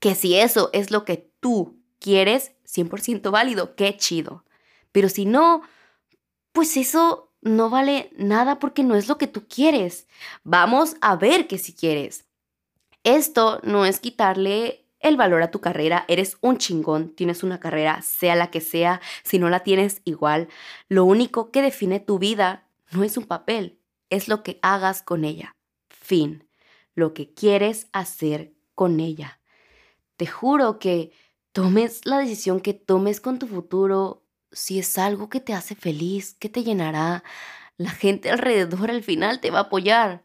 Que 0.00 0.14
si 0.14 0.36
eso 0.36 0.70
es 0.72 0.90
lo 0.90 1.04
que 1.04 1.30
tú 1.38 1.82
quieres, 2.00 2.52
100% 2.64 3.30
válido, 3.30 3.76
qué 3.76 3.94
chido. 3.94 4.46
Pero 4.90 5.10
si 5.10 5.26
no, 5.26 5.60
pues 6.52 6.78
eso 6.78 7.34
no 7.42 7.68
vale 7.68 8.08
nada 8.16 8.58
porque 8.58 8.84
no 8.84 8.94
es 8.94 9.06
lo 9.06 9.18
que 9.18 9.26
tú 9.26 9.46
quieres. 9.48 10.08
Vamos 10.44 10.96
a 11.02 11.14
ver 11.14 11.46
que 11.46 11.58
si 11.58 11.74
quieres. 11.74 12.27
Esto 13.08 13.58
no 13.62 13.86
es 13.86 14.00
quitarle 14.00 14.84
el 15.00 15.16
valor 15.16 15.42
a 15.42 15.50
tu 15.50 15.62
carrera, 15.62 16.04
eres 16.08 16.36
un 16.42 16.58
chingón, 16.58 17.08
tienes 17.14 17.42
una 17.42 17.58
carrera, 17.58 18.02
sea 18.02 18.36
la 18.36 18.50
que 18.50 18.60
sea, 18.60 19.00
si 19.22 19.38
no 19.38 19.48
la 19.48 19.60
tienes 19.60 20.02
igual. 20.04 20.48
Lo 20.90 21.06
único 21.06 21.50
que 21.50 21.62
define 21.62 22.00
tu 22.00 22.18
vida 22.18 22.68
no 22.90 23.04
es 23.04 23.16
un 23.16 23.24
papel, 23.24 23.80
es 24.10 24.28
lo 24.28 24.42
que 24.42 24.58
hagas 24.60 25.00
con 25.00 25.24
ella. 25.24 25.56
Fin, 25.88 26.46
lo 26.94 27.14
que 27.14 27.32
quieres 27.32 27.88
hacer 27.92 28.52
con 28.74 29.00
ella. 29.00 29.40
Te 30.18 30.26
juro 30.26 30.78
que 30.78 31.10
tomes 31.52 32.04
la 32.04 32.18
decisión 32.18 32.60
que 32.60 32.74
tomes 32.74 33.22
con 33.22 33.38
tu 33.38 33.46
futuro, 33.46 34.22
si 34.52 34.80
es 34.80 34.98
algo 34.98 35.30
que 35.30 35.40
te 35.40 35.54
hace 35.54 35.74
feliz, 35.74 36.34
que 36.34 36.50
te 36.50 36.62
llenará, 36.62 37.24
la 37.78 37.90
gente 37.90 38.30
alrededor 38.30 38.90
al 38.90 39.02
final 39.02 39.40
te 39.40 39.50
va 39.50 39.60
a 39.60 39.62
apoyar. 39.62 40.24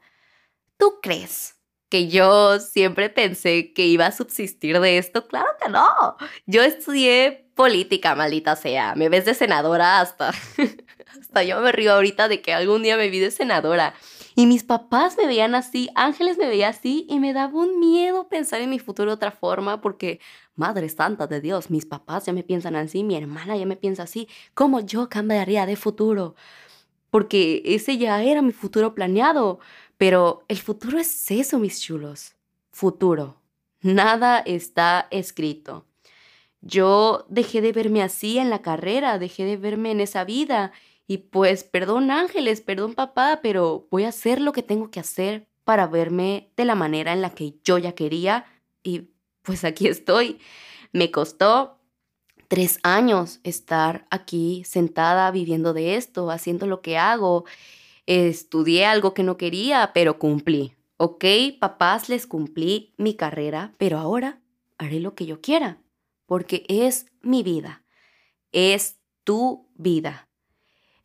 ¿Tú 0.76 1.00
crees 1.02 1.63
que 1.94 2.08
yo 2.08 2.60
siempre 2.60 3.12
pensé 3.12 3.72
que 3.72 3.86
iba 3.86 4.08
a 4.08 4.12
subsistir 4.12 4.80
de 4.80 4.98
esto? 4.98 5.28
Claro 5.28 5.50
que 5.64 5.70
no. 5.70 6.18
Yo 6.48 6.64
estudié 6.64 7.52
política, 7.54 8.16
maldita 8.16 8.56
sea. 8.56 8.96
Me 8.96 9.10
ves 9.10 9.26
de 9.26 9.36
senadora 9.36 10.00
hasta... 10.00 10.32
hasta 11.22 11.44
yo 11.44 11.62
me 11.62 11.72
río 11.72 11.94
ahorita 11.94 12.28
de 12.30 12.42
que 12.42 12.52
algún 12.52 12.82
día 12.82 12.98
me 12.98 13.10
vi 13.10 13.20
de 13.20 13.30
senadora. 13.30 13.94
Y 14.34 14.48
mis 14.48 14.64
papás 14.64 15.18
me 15.18 15.28
veían 15.28 15.54
así, 15.54 15.88
Ángeles 15.94 16.40
me 16.40 16.48
veía 16.48 16.70
así 16.70 17.06
y 17.08 17.20
me 17.20 17.32
daba 17.32 17.54
un 17.60 17.80
miedo 17.80 18.28
pensar 18.28 18.62
en 18.62 18.72
mi 18.72 18.80
futuro 18.80 19.12
de 19.12 19.16
otra 19.16 19.30
forma 19.30 19.80
porque, 19.80 20.20
Madre 20.56 20.90
Santa 20.90 21.28
de 21.28 21.42
Dios, 21.42 21.70
mis 21.70 21.86
papás 21.86 22.26
ya 22.26 22.34
me 22.34 22.42
piensan 22.42 22.76
así, 22.76 23.04
mi 23.04 23.16
hermana 23.16 23.56
ya 23.56 23.68
me 23.68 23.76
piensa 23.76 24.02
así, 24.02 24.28
¿cómo 24.56 24.80
yo 24.80 25.10
cambiaría 25.10 25.68
de 25.68 25.76
futuro? 25.76 26.34
Porque 27.12 27.62
ese 27.64 28.00
ya 28.00 28.24
era 28.24 28.42
mi 28.42 28.52
futuro 28.52 28.96
planeado, 28.96 29.60
pero 29.98 30.44
el 30.48 30.58
futuro 30.58 31.00
es 31.00 31.32
eso, 31.32 31.60
mis 31.60 31.82
chulos, 31.82 32.36
futuro. 32.72 33.42
Nada 33.82 34.40
está 34.40 35.08
escrito. 35.12 35.86
Yo 36.62 37.26
dejé 37.28 37.62
de 37.62 37.74
verme 37.74 38.02
así 38.02 38.38
en 38.38 38.50
la 38.50 38.62
carrera, 38.62 39.20
dejé 39.20 39.44
de 39.44 39.58
verme 39.58 39.92
en 39.92 40.00
esa 40.00 40.24
vida 40.24 40.72
y 41.08 41.18
pues, 41.18 41.66
perdón 41.66 42.12
ángeles, 42.12 42.62
perdón 42.62 42.94
papá, 42.94 43.40
pero 43.44 43.88
voy 43.92 44.06
a 44.06 44.10
hacer 44.10 44.40
lo 44.40 44.54
que 44.54 44.64
tengo 44.64 44.90
que 44.90 45.02
hacer 45.02 45.48
para 45.66 45.88
verme 45.88 46.52
de 46.56 46.66
la 46.66 46.76
manera 46.76 47.12
en 47.14 47.22
la 47.22 47.32
que 47.32 47.56
yo 47.64 47.78
ya 47.78 47.94
quería. 47.94 48.46
Y 48.84 49.10
pues 49.42 49.66
aquí 49.66 49.88
estoy. 49.88 50.40
Me 50.94 51.12
costó 51.12 51.80
tres 52.48 52.80
años 52.84 53.40
estar 53.44 54.08
aquí 54.10 54.64
sentada 54.66 55.30
viviendo 55.32 55.74
de 55.74 55.96
esto, 55.96 56.32
haciendo 56.32 56.68
lo 56.68 56.82
que 56.82 56.98
hago. 56.98 57.46
Estudié 58.06 58.86
algo 58.86 59.14
que 59.14 59.24
no 59.24 59.38
quería, 59.38 59.92
pero 59.94 60.20
cumplí. 60.20 60.76
Ok, 60.98 61.26
papás, 61.60 62.10
les 62.10 62.28
cumplí 62.28 62.94
mi 62.98 63.16
carrera, 63.16 63.74
pero 63.78 63.98
ahora 63.98 64.42
haré 64.78 65.00
lo 65.00 65.16
que 65.16 65.26
yo 65.26 65.42
quiera, 65.42 65.82
porque 66.26 66.66
es 66.68 67.06
mi 67.22 67.44
vida. 67.44 67.84
Es 68.52 68.98
tu 69.24 69.70
vida. 69.76 70.30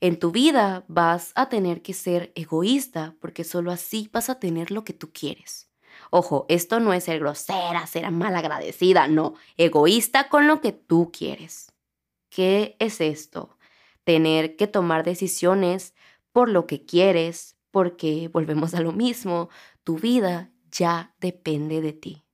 En 0.01 0.19
tu 0.19 0.31
vida 0.31 0.85
vas 0.89 1.33
a 1.35 1.49
tener 1.49 1.83
que 1.83 1.93
ser 1.93 2.33
egoísta 2.35 3.17
porque 3.21 3.43
solo 3.43 3.73
así 3.73 4.09
vas 4.13 4.31
a 4.31 4.39
tener 4.39 4.71
lo 4.71 4.85
que 4.85 4.93
tú 4.93 5.11
quieres. 5.13 5.69
Ojo, 6.11 6.47
esto 6.49 6.79
no 6.79 6.93
es 6.93 7.05
ser 7.05 7.19
grosera, 7.19 7.87
ser 7.87 8.11
malagradecida, 8.11 9.09
no, 9.09 9.35
egoísta 9.57 10.29
con 10.29 10.47
lo 10.47 10.61
que 10.61 10.73
tú 10.73 11.11
quieres. 11.13 11.73
¿Qué 12.31 12.77
es 12.79 13.01
esto? 13.01 13.59
Tener 14.05 14.57
que 14.57 14.67
tomar 14.67 15.05
decisiones 15.05 15.95
por 16.33 16.49
lo 16.49 16.67
que 16.67 16.85
quieres, 16.85 17.57
porque 17.71 18.29
volvemos 18.33 18.75
a 18.75 18.81
lo 18.81 18.93
mismo, 18.93 19.49
tu 19.85 19.97
vida 19.97 20.51
ya 20.71 21.15
depende 21.21 21.81
de 21.81 21.93
ti. 21.93 22.25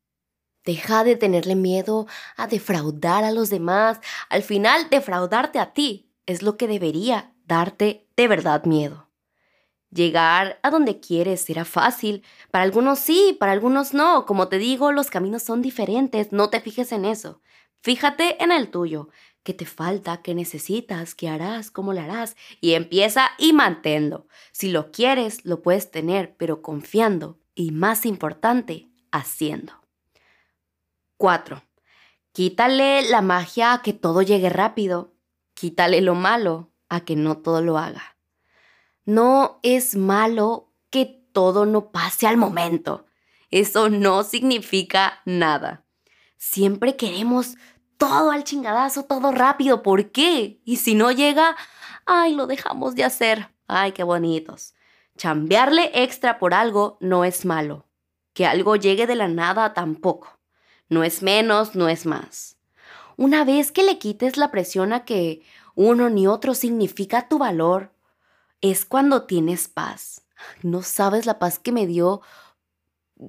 Deja 0.64 1.04
de 1.04 1.16
tenerle 1.16 1.56
miedo 1.56 2.06
a 2.36 2.46
defraudar 2.46 3.24
a 3.24 3.32
los 3.32 3.50
demás, 3.50 4.00
al 4.30 4.42
final 4.42 4.88
defraudarte 4.90 5.58
a 5.58 5.72
ti 5.72 6.10
es 6.26 6.42
lo 6.42 6.56
que 6.56 6.66
debería 6.66 7.34
darte 7.44 8.08
de 8.16 8.28
verdad 8.28 8.64
miedo. 8.64 9.10
Llegar 9.90 10.58
a 10.62 10.70
donde 10.70 10.98
quieres 10.98 11.42
será 11.42 11.64
fácil. 11.64 12.24
Para 12.50 12.64
algunos 12.64 12.98
sí, 12.98 13.36
para 13.38 13.52
algunos 13.52 13.94
no. 13.94 14.26
Como 14.26 14.48
te 14.48 14.58
digo, 14.58 14.90
los 14.90 15.08
caminos 15.08 15.44
son 15.44 15.62
diferentes. 15.62 16.32
No 16.32 16.50
te 16.50 16.60
fijes 16.60 16.90
en 16.90 17.04
eso. 17.04 17.40
Fíjate 17.80 18.42
en 18.42 18.50
el 18.50 18.70
tuyo. 18.70 19.08
¿Qué 19.44 19.52
te 19.52 19.66
falta? 19.66 20.22
¿Qué 20.22 20.34
necesitas? 20.34 21.14
¿Qué 21.14 21.28
harás? 21.28 21.70
¿Cómo 21.70 21.92
lo 21.92 22.00
harás? 22.00 22.34
Y 22.62 22.72
empieza 22.72 23.28
y 23.38 23.52
manténlo. 23.52 24.26
Si 24.52 24.70
lo 24.70 24.90
quieres, 24.90 25.44
lo 25.44 25.60
puedes 25.62 25.90
tener, 25.90 26.34
pero 26.36 26.62
confiando 26.62 27.38
y 27.54 27.70
más 27.70 28.06
importante, 28.06 28.88
haciendo. 29.12 29.74
4. 31.18 31.62
Quítale 32.32 33.08
la 33.08 33.20
magia 33.20 33.74
a 33.74 33.82
que 33.82 33.92
todo 33.92 34.22
llegue 34.22 34.48
rápido. 34.48 35.14
Quítale 35.52 36.00
lo 36.00 36.14
malo 36.14 36.72
a 36.88 37.04
que 37.04 37.14
no 37.14 37.36
todo 37.36 37.60
lo 37.60 37.76
haga. 37.76 38.16
No 39.04 39.60
es 39.62 39.94
malo 39.94 40.72
que 40.88 41.04
todo 41.32 41.66
no 41.66 41.92
pase 41.92 42.26
al 42.26 42.38
momento. 42.38 43.04
Eso 43.50 43.90
no 43.90 44.24
significa 44.24 45.20
nada. 45.26 45.84
Siempre 46.38 46.96
queremos 46.96 47.56
todo 47.98 48.30
al 48.30 48.44
chingadazo, 48.44 49.04
todo 49.04 49.32
rápido. 49.32 49.82
¿Por 49.82 50.10
qué? 50.10 50.60
Y 50.64 50.76
si 50.76 50.94
no 50.94 51.10
llega, 51.10 51.56
ay, 52.06 52.34
lo 52.34 52.46
dejamos 52.46 52.94
de 52.94 53.04
hacer. 53.04 53.50
Ay, 53.66 53.92
qué 53.92 54.02
bonitos. 54.02 54.74
Chambearle 55.16 55.90
extra 55.94 56.38
por 56.38 56.54
algo 56.54 56.98
no 57.00 57.24
es 57.24 57.44
malo. 57.44 57.86
Que 58.32 58.46
algo 58.46 58.76
llegue 58.76 59.06
de 59.06 59.14
la 59.14 59.28
nada 59.28 59.74
tampoco. 59.74 60.38
No 60.88 61.04
es 61.04 61.22
menos, 61.22 61.74
no 61.74 61.88
es 61.88 62.04
más. 62.04 62.56
Una 63.16 63.44
vez 63.44 63.70
que 63.70 63.84
le 63.84 63.98
quites 63.98 64.36
la 64.36 64.50
presión 64.50 64.92
a 64.92 65.04
que 65.04 65.42
uno 65.74 66.10
ni 66.10 66.26
otro 66.26 66.54
significa 66.54 67.28
tu 67.28 67.38
valor, 67.38 67.92
es 68.60 68.84
cuando 68.84 69.24
tienes 69.24 69.68
paz. 69.68 70.22
No 70.62 70.82
sabes 70.82 71.26
la 71.26 71.38
paz 71.38 71.58
que 71.58 71.72
me 71.72 71.86
dio 71.86 72.22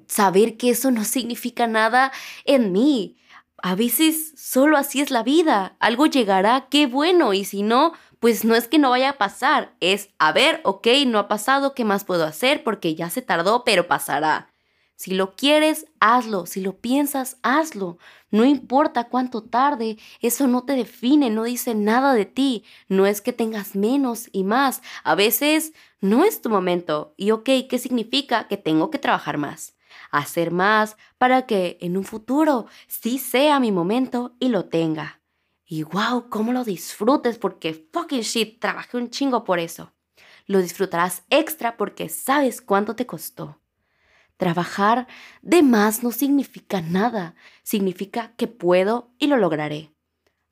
saber 0.08 0.58
que 0.58 0.72
eso 0.72 0.92
no 0.92 1.04
significa 1.04 1.68
nada 1.68 2.12
en 2.46 2.72
mí. 2.72 3.18
A 3.66 3.74
veces 3.74 4.34
solo 4.38 4.78
así 4.78 5.02
es 5.02 5.10
la 5.10 5.24
vida. 5.24 5.76
Algo 5.80 6.06
llegará, 6.06 6.68
qué 6.70 6.86
bueno, 6.86 7.34
y 7.34 7.46
si 7.46 7.64
no, 7.64 7.94
pues 8.20 8.46
no 8.46 8.54
es 8.54 8.68
que 8.68 8.78
no 8.78 8.92
vaya 8.92 9.10
a 9.10 9.18
pasar, 9.18 9.74
es, 9.80 10.10
a 10.20 10.34
ver, 10.34 10.62
ok, 10.64 10.86
no 11.08 11.18
ha 11.18 11.28
pasado, 11.28 11.74
¿qué 11.74 11.84
más 11.84 12.04
puedo 12.04 12.26
hacer? 12.26 12.64
Porque 12.64 12.94
ya 12.94 13.10
se 13.10 13.24
tardó, 13.24 13.64
pero 13.64 13.88
pasará. 13.88 14.54
Si 14.96 15.16
lo 15.16 15.36
quieres, 15.36 15.88
hazlo. 16.00 16.46
Si 16.46 16.62
lo 16.62 16.78
piensas, 16.78 17.40
hazlo. 17.42 17.98
No 18.30 18.46
importa 18.46 19.06
cuánto 19.06 19.42
tarde, 19.42 19.98
eso 20.22 20.46
no 20.46 20.64
te 20.64 20.74
define, 20.74 21.32
no 21.32 21.46
dice 21.46 21.74
nada 21.74 22.14
de 22.14 22.26
ti. 22.26 22.66
No 22.88 23.08
es 23.08 23.20
que 23.20 23.34
tengas 23.34 23.76
menos 23.76 24.30
y 24.32 24.44
más. 24.44 24.84
A 25.04 25.16
veces 25.16 25.74
no 26.02 26.24
es 26.24 26.40
tu 26.40 26.52
momento. 26.52 27.16
Y 27.18 27.32
ok, 27.32 27.50
¿qué 27.68 27.80
significa? 27.80 28.48
Que 28.48 28.58
tengo 28.58 28.92
que 28.92 29.00
trabajar 29.00 29.40
más. 29.40 29.75
Hacer 30.12 30.52
más 30.52 30.98
para 31.18 31.46
que 31.46 31.78
en 31.82 31.98
un 31.98 32.04
futuro 32.04 32.68
sí 32.88 33.18
sea 33.18 33.60
mi 33.60 33.72
momento 33.72 34.36
y 34.40 34.50
lo 34.50 34.66
tenga. 34.66 35.22
Y 35.66 35.84
wow, 35.84 36.30
cómo 36.30 36.54
lo 36.54 36.64
disfrutes 36.64 37.38
porque 37.38 37.88
fucking 37.92 38.22
shit, 38.22 38.60
trabajé 38.60 38.98
un 38.98 39.10
chingo 39.10 39.44
por 39.44 39.60
eso. 39.60 39.94
Lo 40.46 40.62
disfrutarás 40.62 41.24
extra 41.30 41.76
porque 41.76 42.10
sabes 42.10 42.62
cuánto 42.62 42.96
te 42.96 43.06
costó. 43.06 43.60
Trabajar 44.38 45.08
de 45.42 45.64
más 45.64 46.04
no 46.04 46.12
significa 46.12 46.82
nada, 46.82 47.36
significa 47.64 48.34
que 48.36 48.48
puedo 48.48 49.12
y 49.18 49.28
lo 49.28 49.38
lograré. 49.38 49.92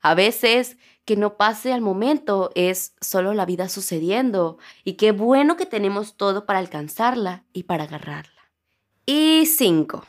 A 0.00 0.14
veces 0.14 0.76
que 1.04 1.16
no 1.16 1.36
pase 1.36 1.72
al 1.72 1.80
momento 1.80 2.50
es 2.54 2.94
solo 3.00 3.34
la 3.34 3.46
vida 3.46 3.68
sucediendo 3.68 4.58
y 4.84 4.94
qué 4.94 5.12
bueno 5.12 5.56
que 5.56 5.66
tenemos 5.66 6.16
todo 6.16 6.44
para 6.44 6.58
alcanzarla 6.58 7.44
y 7.52 7.64
para 7.64 7.84
agarrarla. 7.84 8.33
Y 9.06 9.44
cinco, 9.46 10.06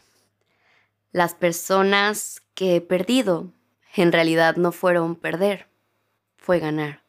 Las 1.11 1.33
personas 1.33 2.41
que 2.53 2.77
he 2.77 2.81
perdido 2.81 3.51
en 3.93 4.11
realidad 4.11 4.55
no 4.55 4.71
fueron 4.71 5.15
perder, 5.15 5.67
fue 6.37 6.59
ganar. 6.59 7.03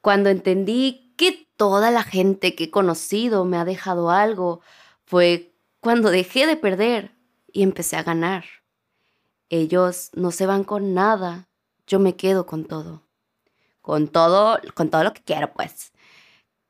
Cuando 0.00 0.28
entendí 0.28 1.12
que 1.16 1.48
toda 1.56 1.90
la 1.90 2.02
gente 2.02 2.54
que 2.54 2.64
he 2.64 2.70
conocido 2.70 3.44
me 3.44 3.58
ha 3.58 3.64
dejado 3.64 4.10
algo, 4.10 4.60
fue 5.04 5.52
cuando 5.80 6.10
dejé 6.10 6.46
de 6.46 6.56
perder 6.56 7.12
y 7.52 7.62
empecé 7.62 7.96
a 7.96 8.02
ganar. 8.02 8.44
Ellos 9.50 10.10
no 10.14 10.30
se 10.30 10.46
van 10.46 10.64
con 10.64 10.94
nada, 10.94 11.48
yo 11.86 11.98
me 11.98 12.16
quedo 12.16 12.46
con 12.46 12.64
todo. 12.64 13.02
Con 13.80 14.08
todo, 14.08 14.60
con 14.74 14.90
todo 14.90 15.04
lo 15.04 15.12
que 15.12 15.22
quiero, 15.22 15.52
pues. 15.52 15.92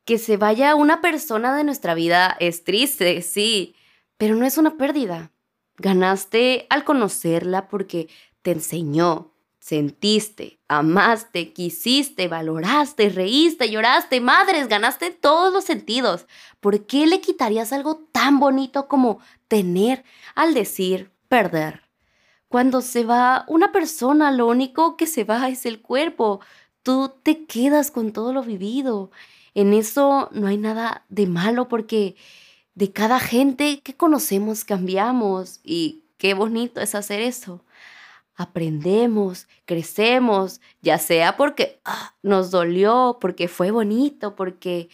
Que 0.05 0.19
se 0.19 0.37
vaya 0.37 0.75
una 0.75 1.01
persona 1.01 1.57
de 1.57 1.65
nuestra 1.65 1.95
vida 1.95 2.37
es 2.41 2.65
triste, 2.65 3.23
sí, 3.23 3.75
pero 4.19 4.35
no 4.37 4.45
es 4.45 4.59
una 4.59 4.77
pérdida. 4.77 5.33
Ganaste 5.79 6.67
al 6.69 6.85
conocerla 6.85 7.69
porque 7.69 8.09
te 8.43 8.51
enseñó, 8.51 9.33
sentiste, 9.61 10.59
amaste, 10.69 11.53
quisiste, 11.53 12.27
valoraste, 12.27 13.11
reíste, 13.11 13.71
lloraste, 13.71 14.21
madres, 14.21 14.69
ganaste 14.69 15.11
todos 15.11 15.53
los 15.53 15.65
sentidos. 15.65 16.27
¿Por 16.61 16.85
qué 16.87 17.07
le 17.07 17.21
quitarías 17.21 17.73
algo 17.73 18.09
tan 18.13 18.41
bonito 18.41 18.89
como 18.89 19.21
tener 19.47 20.05
al 20.35 20.53
decir 20.53 21.13
perder? 21.29 21.83
Cuando 22.49 22.81
se 22.81 23.05
va 23.05 23.45
una 23.47 23.73
persona, 23.73 24.33
lo 24.33 24.47
único 24.47 24.97
que 24.97 25.07
se 25.07 25.25
va 25.25 25.49
es 25.49 25.67
el 25.67 25.81
cuerpo. 25.81 26.41
Tú 26.83 27.13
te 27.23 27.45
quedas 27.45 27.91
con 27.91 28.13
todo 28.13 28.33
lo 28.33 28.43
vivido. 28.43 29.11
En 29.55 29.75
eso 29.75 30.29
no 30.33 30.47
hay 30.47 30.57
nada 30.57 31.05
de 31.09 31.27
malo 31.27 31.69
porque 31.69 32.17
de 32.79 32.93
cada 32.93 33.19
gente 33.19 33.81
que 33.81 33.95
conocemos 33.95 34.65
cambiamos 34.65 35.61
y 35.65 36.03
qué 36.17 36.35
bonito 36.35 36.81
es 36.81 36.95
hacer 36.95 37.21
eso 37.21 37.63
aprendemos, 38.39 39.49
crecemos, 39.65 40.61
ya 40.81 40.99
sea 40.99 41.37
porque 41.37 41.81
ah, 41.85 42.15
nos 42.23 42.53
dolió, 42.53 43.19
porque 43.21 43.49
fue 43.49 43.73
bonito, 43.73 44.37
porque 44.37 44.89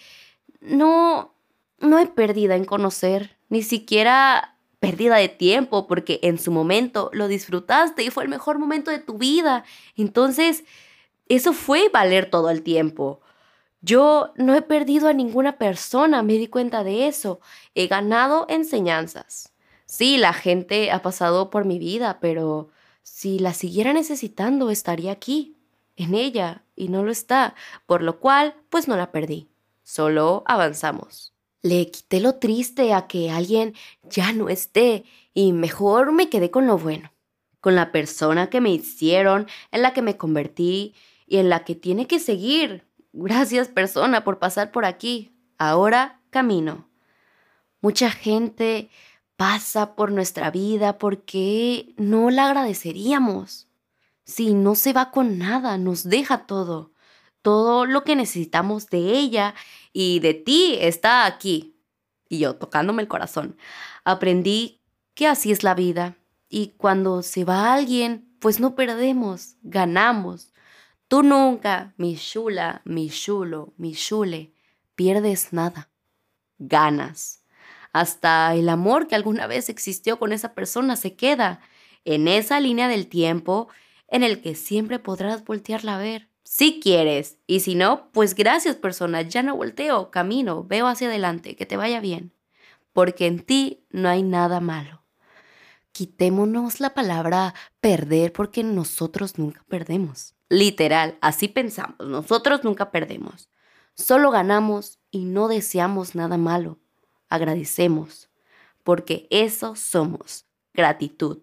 no, 0.62 1.34
no 1.78 1.98
hay 1.98 2.06
pérdida 2.06 2.56
en 2.56 2.64
conocer, 2.64 3.36
ni 3.50 3.62
siquiera 3.62 4.56
pérdida 4.80 5.16
de 5.16 5.28
tiempo, 5.28 5.86
porque 5.86 6.20
en 6.22 6.38
su 6.38 6.52
momento 6.52 7.10
lo 7.12 7.28
disfrutaste 7.28 8.02
y 8.02 8.08
fue 8.08 8.24
el 8.24 8.30
mejor 8.30 8.58
momento 8.58 8.90
de 8.90 8.98
tu 8.98 9.18
vida. 9.18 9.64
Entonces, 9.94 10.64
eso 11.28 11.52
fue 11.52 11.90
valer 11.90 12.30
todo 12.30 12.48
el 12.48 12.62
tiempo. 12.62 13.20
Yo 13.84 14.32
no 14.36 14.54
he 14.54 14.62
perdido 14.62 15.08
a 15.08 15.12
ninguna 15.12 15.58
persona, 15.58 16.22
me 16.22 16.38
di 16.38 16.46
cuenta 16.46 16.84
de 16.84 17.06
eso. 17.06 17.40
He 17.74 17.86
ganado 17.86 18.46
enseñanzas. 18.48 19.52
Sí, 19.84 20.16
la 20.16 20.32
gente 20.32 20.90
ha 20.90 21.02
pasado 21.02 21.50
por 21.50 21.66
mi 21.66 21.78
vida, 21.78 22.18
pero 22.18 22.70
si 23.02 23.38
la 23.38 23.52
siguiera 23.52 23.92
necesitando, 23.92 24.70
estaría 24.70 25.12
aquí, 25.12 25.58
en 25.96 26.14
ella, 26.14 26.64
y 26.74 26.88
no 26.88 27.04
lo 27.04 27.10
está, 27.10 27.54
por 27.84 28.02
lo 28.02 28.20
cual, 28.20 28.54
pues 28.70 28.88
no 28.88 28.96
la 28.96 29.12
perdí. 29.12 29.50
Solo 29.82 30.44
avanzamos. 30.46 31.34
Le 31.60 31.90
quité 31.90 32.20
lo 32.20 32.36
triste 32.36 32.94
a 32.94 33.06
que 33.06 33.30
alguien 33.30 33.74
ya 34.02 34.32
no 34.32 34.48
esté 34.48 35.04
y 35.34 35.52
mejor 35.52 36.12
me 36.12 36.30
quedé 36.30 36.50
con 36.50 36.66
lo 36.66 36.78
bueno, 36.78 37.12
con 37.60 37.74
la 37.74 37.92
persona 37.92 38.48
que 38.48 38.62
me 38.62 38.70
hicieron, 38.70 39.46
en 39.72 39.82
la 39.82 39.92
que 39.92 40.00
me 40.00 40.16
convertí 40.16 40.94
y 41.26 41.36
en 41.36 41.50
la 41.50 41.64
que 41.64 41.74
tiene 41.74 42.06
que 42.06 42.18
seguir. 42.18 42.86
Gracias 43.16 43.68
persona 43.68 44.24
por 44.24 44.40
pasar 44.40 44.72
por 44.72 44.84
aquí. 44.84 45.32
Ahora 45.56 46.20
camino. 46.30 46.88
Mucha 47.80 48.10
gente 48.10 48.90
pasa 49.36 49.94
por 49.94 50.10
nuestra 50.10 50.50
vida, 50.50 50.98
porque 50.98 51.94
no 51.96 52.30
la 52.30 52.46
agradeceríamos? 52.46 53.68
Si 54.24 54.52
no 54.52 54.74
se 54.74 54.92
va 54.92 55.12
con 55.12 55.38
nada, 55.38 55.78
nos 55.78 56.02
deja 56.02 56.46
todo. 56.46 56.90
Todo 57.40 57.86
lo 57.86 58.02
que 58.02 58.16
necesitamos 58.16 58.90
de 58.90 58.98
ella 58.98 59.54
y 59.92 60.18
de 60.18 60.34
ti 60.34 60.76
está 60.80 61.24
aquí. 61.26 61.76
Y 62.28 62.40
yo 62.40 62.56
tocándome 62.56 63.00
el 63.00 63.08
corazón. 63.08 63.56
Aprendí 64.02 64.80
que 65.14 65.28
así 65.28 65.52
es 65.52 65.62
la 65.62 65.74
vida. 65.74 66.16
Y 66.48 66.74
cuando 66.78 67.22
se 67.22 67.44
va 67.44 67.72
alguien, 67.72 68.28
pues 68.40 68.58
no 68.58 68.74
perdemos, 68.74 69.54
ganamos. 69.62 70.53
Tú 71.14 71.22
nunca, 71.22 71.94
mi 71.96 72.16
chula, 72.16 72.82
mi 72.84 73.08
chulo, 73.08 73.72
mi 73.76 73.94
chule, 73.94 74.52
pierdes 74.96 75.52
nada. 75.52 75.88
Ganas 76.58 77.44
hasta 77.92 78.52
el 78.56 78.68
amor 78.68 79.06
que 79.06 79.14
alguna 79.14 79.46
vez 79.46 79.68
existió 79.68 80.18
con 80.18 80.32
esa 80.32 80.54
persona 80.54 80.96
se 80.96 81.14
queda 81.14 81.60
en 82.04 82.26
esa 82.26 82.58
línea 82.58 82.88
del 82.88 83.06
tiempo 83.06 83.68
en 84.08 84.24
el 84.24 84.42
que 84.42 84.56
siempre 84.56 84.98
podrás 84.98 85.44
voltearla 85.44 85.94
a 85.94 85.98
ver. 85.98 86.30
Si 86.42 86.80
quieres, 86.80 87.38
y 87.46 87.60
si 87.60 87.76
no, 87.76 88.10
pues 88.10 88.34
gracias 88.34 88.74
persona, 88.74 89.22
ya 89.22 89.44
no 89.44 89.54
volteo, 89.54 90.10
camino, 90.10 90.64
veo 90.64 90.88
hacia 90.88 91.06
adelante, 91.06 91.54
que 91.54 91.64
te 91.64 91.76
vaya 91.76 92.00
bien, 92.00 92.32
porque 92.92 93.28
en 93.28 93.38
ti 93.38 93.86
no 93.90 94.08
hay 94.08 94.24
nada 94.24 94.58
malo. 94.58 95.03
Quitémonos 95.94 96.80
la 96.80 96.92
palabra 96.92 97.54
perder 97.80 98.32
porque 98.32 98.62
nosotros 98.62 99.38
nunca 99.38 99.64
perdemos. 99.68 100.34
Literal, 100.50 101.16
así 101.22 101.48
pensamos, 101.48 101.96
nosotros 102.00 102.64
nunca 102.64 102.90
perdemos. 102.90 103.48
Solo 103.94 104.30
ganamos 104.30 104.98
y 105.10 105.24
no 105.24 105.48
deseamos 105.48 106.14
nada 106.14 106.36
malo 106.36 106.78
agradecemos, 107.34 108.30
porque 108.82 109.26
eso 109.30 109.76
somos, 109.76 110.46
gratitud. 110.72 111.38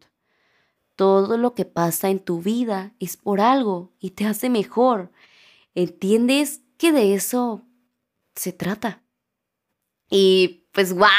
Todo 0.95 1.37
lo 1.37 1.53
que 1.53 1.65
pasa 1.65 2.09
en 2.09 2.19
tu 2.19 2.41
vida 2.41 2.93
es 2.99 3.17
por 3.17 3.41
algo 3.41 3.91
y 3.99 4.11
te 4.11 4.25
hace 4.25 4.49
mejor. 4.49 5.11
¿Entiendes 5.73 6.61
que 6.77 6.91
de 6.91 7.13
eso 7.13 7.63
se 8.35 8.53
trata? 8.53 9.01
Y 10.09 10.67
pues, 10.71 10.93
guau, 10.93 11.09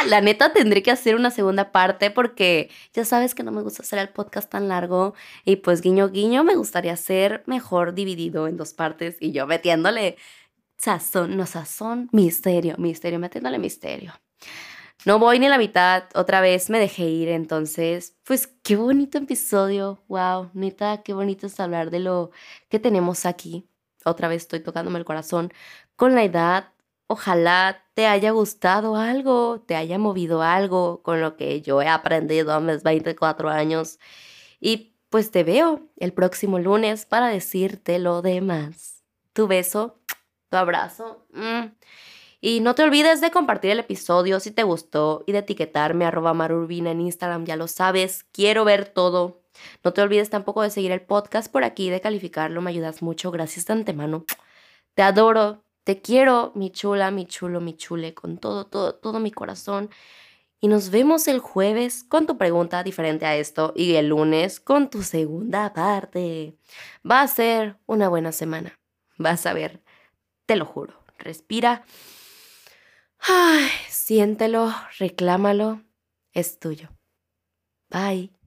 la 0.06 0.20
neta 0.20 0.52
tendré 0.52 0.82
que 0.82 0.90
hacer 0.90 1.14
una 1.14 1.30
segunda 1.30 1.72
parte 1.72 2.10
porque 2.10 2.70
ya 2.92 3.04
sabes 3.04 3.34
que 3.34 3.42
no 3.42 3.52
me 3.52 3.62
gusta 3.62 3.82
hacer 3.82 3.98
el 3.98 4.08
podcast 4.08 4.50
tan 4.50 4.68
largo 4.68 5.14
y 5.44 5.56
pues 5.56 5.80
guiño 5.80 6.08
guiño 6.08 6.44
me 6.44 6.54
gustaría 6.54 6.92
hacer 6.92 7.42
mejor 7.46 7.94
dividido 7.94 8.48
en 8.48 8.56
dos 8.56 8.74
partes 8.74 9.16
y 9.20 9.32
yo 9.32 9.46
metiéndole 9.46 10.16
sazón, 10.78 11.36
no 11.36 11.46
sazón, 11.46 12.08
misterio, 12.12 12.76
misterio, 12.78 13.18
metiéndole 13.18 13.58
misterio. 13.58 14.14
No 15.06 15.18
voy 15.18 15.38
ni 15.38 15.48
la 15.48 15.56
mitad, 15.56 16.04
otra 16.14 16.42
vez 16.42 16.68
me 16.68 16.78
dejé 16.78 17.04
ir, 17.04 17.28
entonces, 17.28 18.16
pues 18.24 18.48
qué 18.62 18.76
bonito 18.76 19.16
episodio, 19.16 20.02
wow, 20.08 20.50
neta, 20.52 21.02
qué 21.02 21.14
bonito 21.14 21.46
es 21.46 21.58
hablar 21.58 21.90
de 21.90 22.00
lo 22.00 22.30
que 22.68 22.78
tenemos 22.78 23.24
aquí. 23.24 23.66
Otra 24.04 24.28
vez 24.28 24.42
estoy 24.42 24.60
tocándome 24.60 24.98
el 24.98 25.06
corazón 25.06 25.52
con 25.96 26.14
la 26.14 26.24
edad. 26.24 26.72
Ojalá 27.12 27.82
te 27.94 28.06
haya 28.06 28.30
gustado 28.30 28.94
algo, 28.94 29.64
te 29.66 29.74
haya 29.74 29.98
movido 29.98 30.42
algo 30.42 31.02
con 31.02 31.20
lo 31.20 31.34
que 31.36 31.60
yo 31.60 31.82
he 31.82 31.88
aprendido 31.88 32.52
a 32.52 32.60
mis 32.60 32.84
24 32.84 33.48
años. 33.50 33.98
Y 34.60 34.94
pues 35.08 35.32
te 35.32 35.42
veo 35.42 35.88
el 35.96 36.12
próximo 36.12 36.60
lunes 36.60 37.06
para 37.06 37.26
decirte 37.26 37.98
lo 37.98 38.22
demás. 38.22 39.02
Tu 39.32 39.48
beso, 39.48 39.98
tu 40.50 40.56
abrazo. 40.56 41.26
Mm. 41.32 41.72
Y 42.40 42.60
no 42.60 42.76
te 42.76 42.84
olvides 42.84 43.20
de 43.20 43.32
compartir 43.32 43.72
el 43.72 43.80
episodio 43.80 44.38
si 44.38 44.52
te 44.52 44.62
gustó 44.62 45.24
y 45.26 45.32
de 45.32 45.38
etiquetarme 45.38 46.04
arroba 46.04 46.32
marurbina 46.32 46.92
en 46.92 47.00
Instagram, 47.00 47.44
ya 47.44 47.56
lo 47.56 47.66
sabes, 47.66 48.22
quiero 48.30 48.64
ver 48.64 48.84
todo. 48.84 49.42
No 49.82 49.92
te 49.92 50.00
olvides 50.00 50.30
tampoco 50.30 50.62
de 50.62 50.70
seguir 50.70 50.92
el 50.92 51.00
podcast 51.00 51.50
por 51.50 51.64
aquí, 51.64 51.90
de 51.90 52.00
calificarlo, 52.00 52.62
me 52.62 52.70
ayudas 52.70 53.02
mucho, 53.02 53.32
gracias 53.32 53.66
de 53.66 53.72
antemano. 53.72 54.26
Te 54.94 55.02
adoro, 55.02 55.64
te 55.84 56.00
quiero, 56.00 56.52
mi 56.54 56.70
chula, 56.70 57.10
mi 57.10 57.26
chulo, 57.26 57.60
mi 57.60 57.76
chule, 57.76 58.14
con 58.14 58.38
todo, 58.38 58.66
todo, 58.66 58.94
todo 58.94 59.20
mi 59.20 59.30
corazón. 59.30 59.90
Y 60.60 60.68
nos 60.68 60.90
vemos 60.90 61.26
el 61.26 61.38
jueves 61.38 62.04
con 62.04 62.26
tu 62.26 62.36
pregunta 62.36 62.82
diferente 62.82 63.24
a 63.24 63.36
esto 63.36 63.72
y 63.74 63.94
el 63.94 64.08
lunes 64.08 64.60
con 64.60 64.90
tu 64.90 65.02
segunda 65.02 65.72
parte. 65.72 66.58
Va 67.08 67.22
a 67.22 67.28
ser 67.28 67.78
una 67.86 68.08
buena 68.08 68.30
semana. 68.32 68.78
Vas 69.16 69.46
a 69.46 69.54
ver, 69.54 69.82
te 70.46 70.56
lo 70.56 70.66
juro. 70.66 71.00
Respira. 71.18 71.84
Ay, 73.18 73.68
siéntelo, 73.88 74.72
reclámalo, 74.98 75.82
es 76.32 76.58
tuyo. 76.58 76.88
Bye. 77.90 78.39